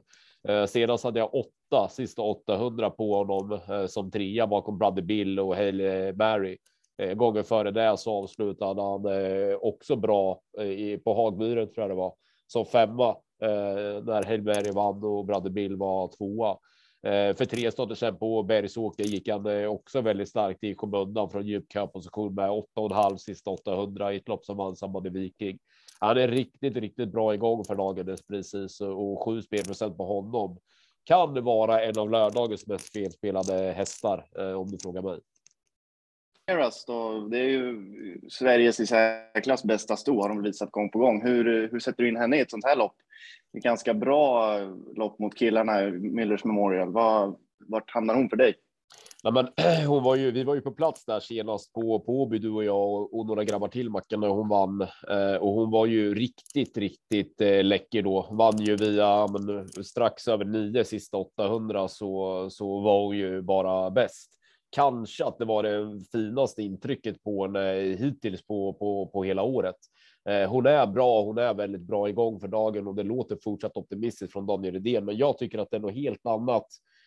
[0.49, 5.41] Eh, senast hade jag åtta sista 800 på honom eh, som trea bakom Brother Bill
[5.41, 6.59] och Haley Barry.
[6.99, 11.91] Eh, gången före det så avslutade han eh, också bra eh, på Hagmyren tror jag
[11.91, 12.15] det var
[12.47, 13.09] som femma
[13.43, 16.51] eh, när Hellberg vann och Brother Bill var tvåa.
[17.07, 21.31] Eh, för tre stater sedan på Bergsåker gick han eh, också väldigt starkt i kommunen
[21.31, 25.59] från djup position med 8,5 sista 800 i ett lopp som vann i Viking.
[26.01, 30.59] Han är riktigt, riktigt bra igång för dagen precis eh, och 7 spelprocent på honom
[31.05, 35.21] kan vara en av lördagens mest felspelade hästar eh, om du frågar mig.
[36.51, 37.81] Ramirez då, det är ju
[38.29, 41.23] Sveriges i särklass bästa sto har de visat gång på gång.
[41.23, 42.95] Hur, hur sätter du in henne i ett sånt här lopp?
[43.53, 44.59] Det är ganska bra
[44.97, 46.93] lopp mot killarna, Millers Memorial.
[46.93, 47.37] Var,
[47.69, 48.55] vart hamnar hon för dig?
[49.25, 49.49] Nej, men
[49.87, 52.65] hon var ju, vi var ju på plats där senast på, på Åby, du och
[52.65, 54.81] jag och, och några grabbar till Mackan när hon vann.
[55.11, 58.29] Eh, och hon var ju riktigt, riktigt eh, läcker då.
[58.31, 63.91] Vann ju via men, strax över nio sista 800 så, så var hon ju bara
[63.91, 64.31] bäst.
[64.75, 69.77] Kanske att det var det finaste intrycket på henne hittills på, på, på hela året.
[70.29, 73.77] Eh, hon är bra, hon är väldigt bra igång för dagen och det låter fortsatt
[73.77, 76.67] optimistiskt från Daniel Rydén, Men jag tycker att det är något helt annat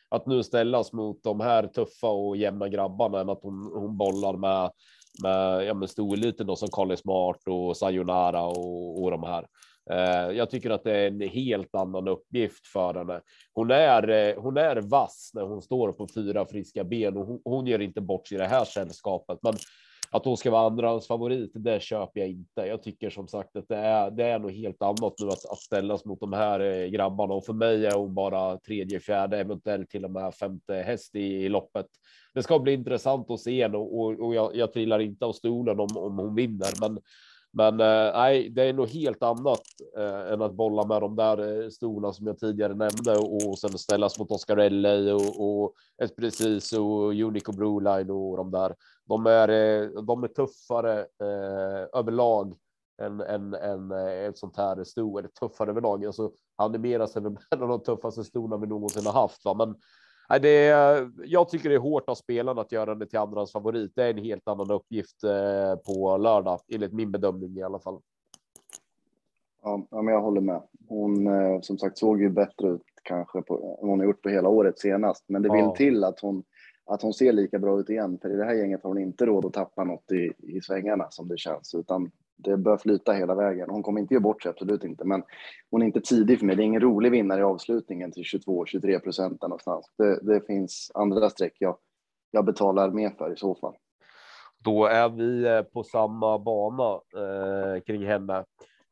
[0.09, 4.37] att nu ställas mot de här tuffa och jämna grabbarna än att hon, hon bollar
[4.37, 4.71] med
[5.23, 9.47] med, ja, med storeliten som Kali Smart och Sayonara och, och de här.
[9.91, 13.21] Eh, jag tycker att det är en helt annan uppgift för henne.
[13.53, 17.41] Hon är, eh, hon är vass när hon står på fyra friska ben och hon,
[17.43, 19.39] hon gör inte bort sig i det här sällskapet.
[19.41, 19.53] Men
[20.11, 22.61] att hon ska vara andrahands favorit, det köper jag inte.
[22.61, 25.57] Jag tycker som sagt att det är, det är något helt annat nu att, att
[25.57, 29.89] ställas mot de här eh, grabbarna och för mig är hon bara tredje, fjärde, eventuellt
[29.89, 31.85] till och med femte häst i, i loppet.
[32.33, 35.79] Det ska bli intressant att se och, och, och jag, jag trillar inte av stolen
[35.79, 36.99] om, om hon vinner, men
[37.51, 39.61] men eh, nej, det är nog helt annat
[39.97, 43.59] eh, än att bolla med de där eh, stolarna som jag tidigare nämnde och, och
[43.59, 44.57] sen ställas mot Oscar
[45.13, 45.73] och, och
[46.03, 48.75] Esprecis och Unico Broline och de där.
[49.05, 52.57] De är, eh, de är tuffare eh, överlag
[53.01, 56.05] än, än, än eh, ett sånt här sto, eller tuffare överlag.
[56.05, 59.45] Alltså, animeras är väl en av de tuffaste stolarna vi någonsin har haft.
[59.45, 59.53] Va?
[59.53, 59.75] Men
[60.27, 63.91] det är, jag tycker det är hårt av spelarna att göra det till andrans favorit.
[63.95, 67.99] Det är en helt annan uppgift eh, på lördag, enligt min bedömning i alla fall.
[69.63, 70.61] Ja, men jag håller med.
[70.87, 74.49] Hon eh, som sagt såg ju bättre ut kanske på, hon har gjort på hela
[74.49, 75.75] året senast, men det vill ja.
[75.75, 76.43] till att hon
[76.85, 78.19] att hon ser lika bra ut igen.
[78.21, 81.07] För i det här gänget har hon inte råd att tappa något i, i svängarna
[81.09, 83.69] som det känns, utan det bör flyta hela vägen.
[83.69, 85.23] Hon kommer inte ge bort sig, absolut inte, men
[85.71, 86.55] hon är inte tidig för mig.
[86.55, 89.91] Det är ingen rolig vinnare i avslutningen till 22-23 procent någonstans.
[89.97, 91.77] Det, det finns andra streck jag,
[92.31, 93.75] jag betalar mer för i så fall.
[94.59, 98.45] Då är vi eh, på samma bana eh, kring henne.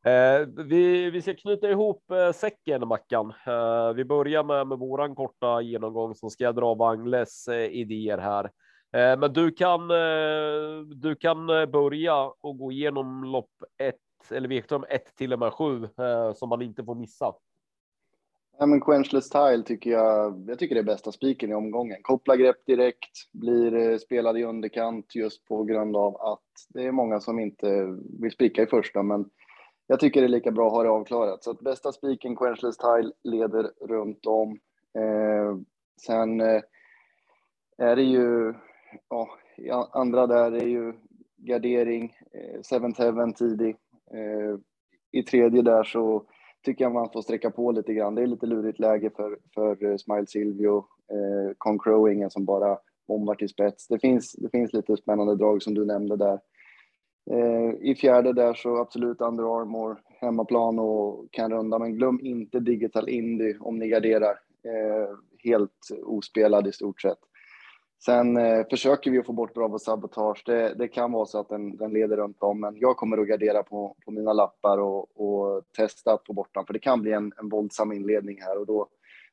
[0.05, 3.33] Eh, vi, vi ska knyta ihop eh, säcken, Mackan.
[3.47, 8.17] Eh, vi börjar med, med våran korta genomgång, så ska jag dra Wangles eh, idéer
[8.17, 8.51] här.
[8.93, 13.95] Eh, men du kan, eh, du kan eh, börja och gå igenom lopp ett
[14.31, 15.87] eller V75 ett till och med sju
[16.35, 17.33] som man inte får missa.
[18.57, 21.97] Ja, men Quenchless Tile tycker jag, jag tycker det är bästa spiken i omgången.
[22.01, 27.19] Koppla grepp direkt, blir spelad i underkant just på grund av att det är många
[27.19, 29.29] som inte vill spika i första, men
[29.87, 31.43] jag tycker det är lika bra att ha det avklarat.
[31.43, 34.59] Så att bästa spiken, Quenchless Tile, leder runt om.
[34.97, 35.57] Eh,
[36.01, 36.61] sen eh,
[37.77, 38.53] är det ju,
[39.57, 40.93] ja, andra där är ju
[41.37, 43.75] gardering, eh, Seventh Heaven tidig.
[44.13, 44.59] Eh,
[45.11, 46.25] I tredje där så
[46.65, 48.15] tycker jag man får sträcka på lite grann.
[48.15, 52.77] Det är lite lurigt läge för, för eh, Smile Silvio, eh, som bara
[53.07, 53.87] bombar till spets.
[53.87, 56.39] Det finns, det finns lite spännande drag som du nämnde där.
[57.31, 62.59] Eh, I fjärde där så absolut Under Armour, hemmaplan och kan runda, men glöm inte
[62.59, 64.39] Digital Indy om ni garderar.
[64.63, 65.09] Eh,
[65.43, 67.19] helt ospelad i stort sett.
[68.03, 70.43] Sen eh, försöker vi att få bort Bravo Sabotage.
[70.45, 73.27] Det, det, kan vara så att den, den leder runt om, men jag kommer att
[73.27, 77.01] gardera på, på mina lappar och, och testa att få bort den, för det kan
[77.01, 78.87] bli en, en våldsam inledning här och då,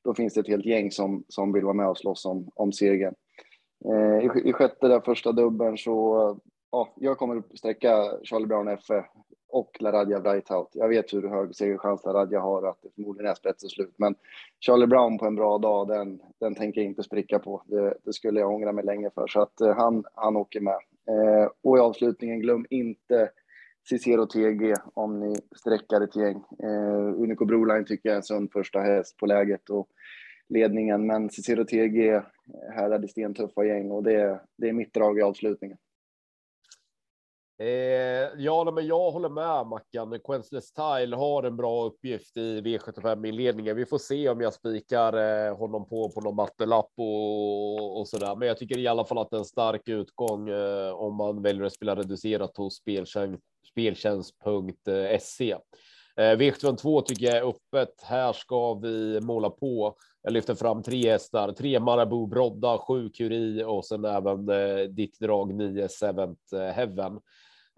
[0.04, 2.72] då finns det ett helt gäng som, som vill vara med och slåss om, om
[2.72, 3.14] segern.
[3.84, 6.40] Eh, i, I sjätte där första dubbeln så
[6.72, 9.04] ja, jag kommer att sträcka Charlie Brown FE
[9.52, 10.70] och Laradja Brightout.
[10.72, 13.94] Jag vet hur hög segerchans Laradja har, att det förmodligen är spets och slut.
[13.96, 14.14] Men
[14.60, 17.62] Charlie Brown på en bra dag, den, den tänker jag inte spricka på.
[17.66, 19.26] Det, det skulle jag ångra mig länge för.
[19.26, 20.78] Så att eh, han, han åker med.
[21.08, 23.30] Eh, och i avslutningen, glöm inte
[23.88, 26.44] Cicero TG om ni sträckar ett gäng.
[26.62, 29.88] Eh, Unico Broline tycker jag är en sund första häst på läget och
[30.48, 31.06] ledningen.
[31.06, 32.22] Men Cicero TG, eh,
[32.74, 35.78] härdar i stentuffa gäng och det, det är mitt drag i avslutningen.
[37.58, 40.20] Eh, ja, men jag håller med Mackan.
[40.24, 43.76] Quensless Style har en bra uppgift i V75 inledningen.
[43.76, 45.12] Vi får se om jag spikar
[45.48, 48.36] eh, honom på på någon mattelapp och, och så där.
[48.36, 51.42] Men jag tycker i alla fall att det är en stark utgång eh, om man
[51.42, 55.50] väljer att spela reducerat hos speltjänst, speltjänst.se.
[56.16, 58.02] Eh, eh V72 tycker jag är öppet.
[58.02, 59.96] Här ska vi måla på.
[60.22, 65.20] Jag lyfter fram tre hästar, tre Marabou Brodda, sju Curie och sen även eh, ditt
[65.20, 67.20] drag nio Seventh eh, Heaven.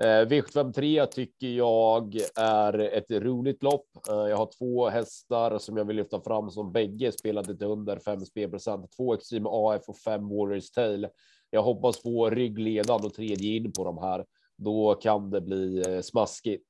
[0.03, 3.87] Eh, V753 tycker jag är ett roligt lopp.
[4.09, 7.99] Eh, jag har två hästar som jag vill lyfta fram som bägge spelade till under
[7.99, 8.93] 5 spelprocent.
[8.97, 11.09] Två Extreme AF och fem Warriors Tail.
[11.51, 14.25] Jag hoppas få ryggledan och tredje in på de här.
[14.57, 16.67] Då kan det bli eh, smaskigt.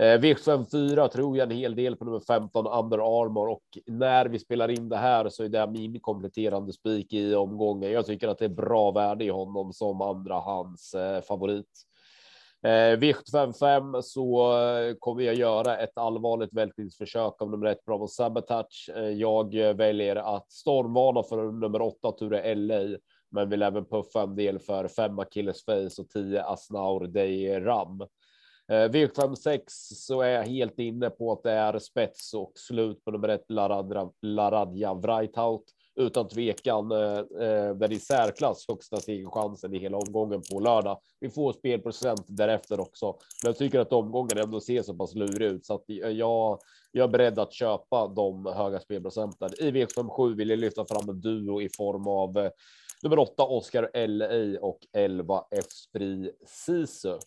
[0.00, 4.38] Eh, V74 tror jag en hel del på nummer 15 Under Armour och när vi
[4.38, 7.92] spelar in det här så är det min kompletterande spik i omgången.
[7.92, 11.66] Jag tycker att det är bra värde i honom som andra hans eh, favorit.
[12.62, 18.90] Eh, V755 så eh, kommer jag göra ett allvarligt vältningsförsök av nummer ett Bravo Sabotage.
[18.96, 22.98] Eh, jag eh, väljer att stormvarna för nummer åtta Ture LA,
[23.30, 28.02] men vill även puffa en del för fem Achilles Face och tio Asnaur Dei Ram.
[28.70, 29.60] Eh, V56
[29.94, 33.50] så är jag helt inne på att det är spets och slut på nummer ett
[33.50, 35.64] Laradja, Laradja Vrajtaut.
[35.96, 38.96] Utan tvekan eh, eh den i särklass högsta
[39.26, 41.00] chansen i hela omgången på lördag.
[41.20, 43.06] Vi får spelprocent därefter också,
[43.42, 46.58] men jag tycker att omgången ändå ser så pass lurig ut så att jag,
[46.92, 49.50] jag är beredd att köpa de höga spelprocenten.
[49.58, 52.50] I V57 vill jag lyfta fram en duo i form av eh,
[53.02, 57.18] nummer åtta Oscar LA och 11 F Spri Sisu.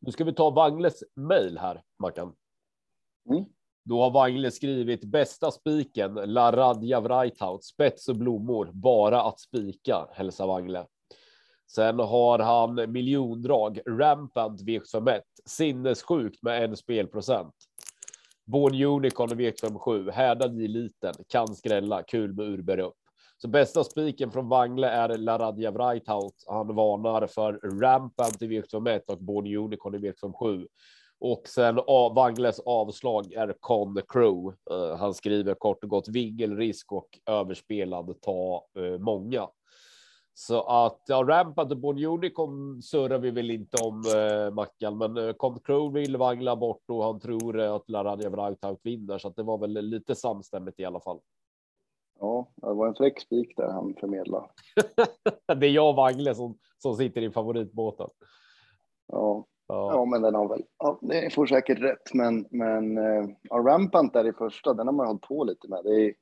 [0.00, 2.34] Nu ska vi ta Wangles mejl här, Mackan.
[3.30, 3.44] Mm.
[3.84, 10.08] Då har Wangle skrivit bästa spiken, La Radja Vrajtaut, spets och blommor, bara att spika,
[10.12, 10.86] hälsar Wangle.
[11.70, 17.54] Sen har han miljondrag, rampant V75 sinnessjukt med en spelprocent.
[18.44, 23.07] Born Unicorn V57, härdad i liten, kan skrälla, kul med urberg upp.
[23.42, 26.44] Så bästa spiken från Wangle är Laradja Vrajthout.
[26.46, 30.66] Han varnar för Rampant i V71 och Born Unicorn i V57.
[31.20, 34.56] Och sen av, Wangles avslag är Con Crew.
[34.70, 39.48] Uh, han skriver kort och gott vingelrisk och överspelad ta uh, många.
[40.38, 45.16] Så att ja, Rampant och Born Unicorn surrar vi väl inte om eh, Mackan, men
[45.16, 49.28] eh, Comp Crow vill vangla bort och han tror eh, att Laradja Vrajthout vinner, så
[49.28, 51.20] att det var väl lite samstämmigt i alla fall.
[52.20, 54.46] Ja, det var en fräck spik där han förmedlade.
[55.60, 58.08] det är jag och Wangle som, som sitter i favoritbåten.
[59.12, 59.46] Ja.
[59.68, 60.62] ja, ja, men den har väl.
[60.78, 64.94] Ja, det får säkert rätt, men men eh, ja, Rampant där i första, den har
[64.94, 65.80] man hållit på lite med.
[65.84, 66.14] Det är,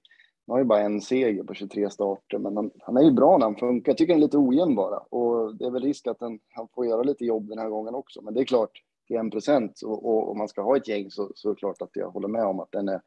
[0.46, 3.38] han har ju bara en seger på 23 starter, men han, han är ju bra
[3.38, 3.90] när han funkar.
[3.90, 6.68] Jag tycker den är lite ojämn bara och det är väl risk att den, han
[6.74, 8.22] får göra lite jobb den här gången också.
[8.22, 11.32] Men det är klart, till en procent och om man ska ha ett gäng så,
[11.34, 13.00] så är det klart att jag håller med om att den är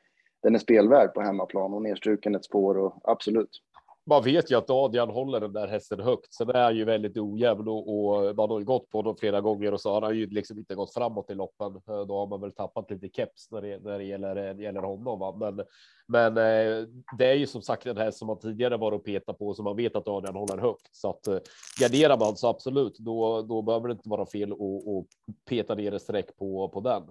[0.44, 3.62] den är spelvärd på hemmaplan och nedstruken ett spår och absolut.
[4.10, 6.34] Man vet ju att Adrian håller den där hästen högt.
[6.34, 9.42] Sen är han ju väldigt ojämn och, och man har ju gått på honom flera
[9.42, 11.76] gånger och så har han ju liksom inte gått framåt i loppen.
[11.76, 14.64] Eh, då har man väl tappat lite keps när det, när det gäller, eh, det
[14.64, 15.20] gäller honom.
[15.20, 15.36] Va?
[15.40, 15.66] Men,
[16.08, 16.88] men eh,
[17.18, 19.66] det är ju som sagt den här som man tidigare var och peta på som
[19.66, 20.90] man vet att Adrian håller högt.
[20.92, 21.28] Så att
[21.80, 25.08] garderar man så absolut, då, då behöver det inte vara fel och
[25.50, 27.04] peta ner ett streck på, på den.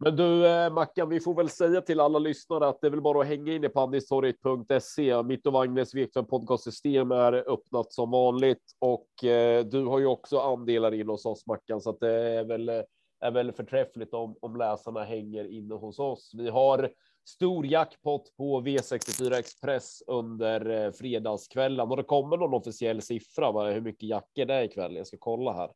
[0.00, 3.00] Men du eh, Mackan, vi får väl säga till alla lyssnare att det är väl
[3.00, 5.22] bara att hänga in i pandistorget.se.
[5.22, 10.38] Mitt och Magnus Wikström podcastsystem är öppnat som vanligt och eh, du har ju också
[10.38, 12.82] andelar in hos oss Mackan, så att det är väl eh,
[13.20, 16.32] är väl förträffligt om, om läsarna hänger inne hos oss.
[16.34, 16.90] Vi har
[17.28, 23.52] stor jackpot på V64 Express under eh, fredagskvällen och det kommer någon officiell siffra.
[23.52, 23.70] Va?
[23.70, 24.96] Hur mycket jackor det är ikväll?
[24.96, 25.70] Jag ska kolla här.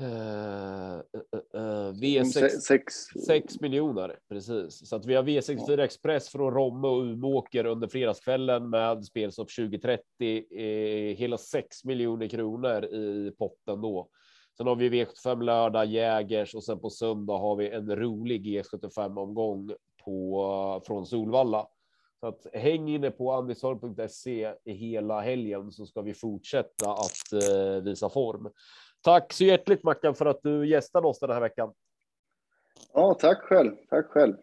[0.00, 1.00] Uh,
[1.54, 2.94] uh, V6 6,
[3.26, 5.84] 6 miljoner precis så att vi har V64 ja.
[5.84, 10.02] Express från Romme och Umeåker under fredagskvällen med spelstopp 2030
[10.50, 14.08] eh, hela 6 miljoner kronor i potten då.
[14.56, 19.18] Sen har vi V75 lördag Jägers och sen på söndag har vi en rolig G75
[19.18, 19.70] omgång
[20.04, 21.66] på från Solvalla.
[22.20, 28.10] Så att häng inne på andisholm.se hela helgen så ska vi fortsätta att eh, visa
[28.10, 28.48] form.
[29.02, 31.72] Tack så hjärtligt Mackan för att du gästade oss den här veckan.
[32.92, 33.72] Ja, tack själv.
[33.88, 34.36] Tack själv.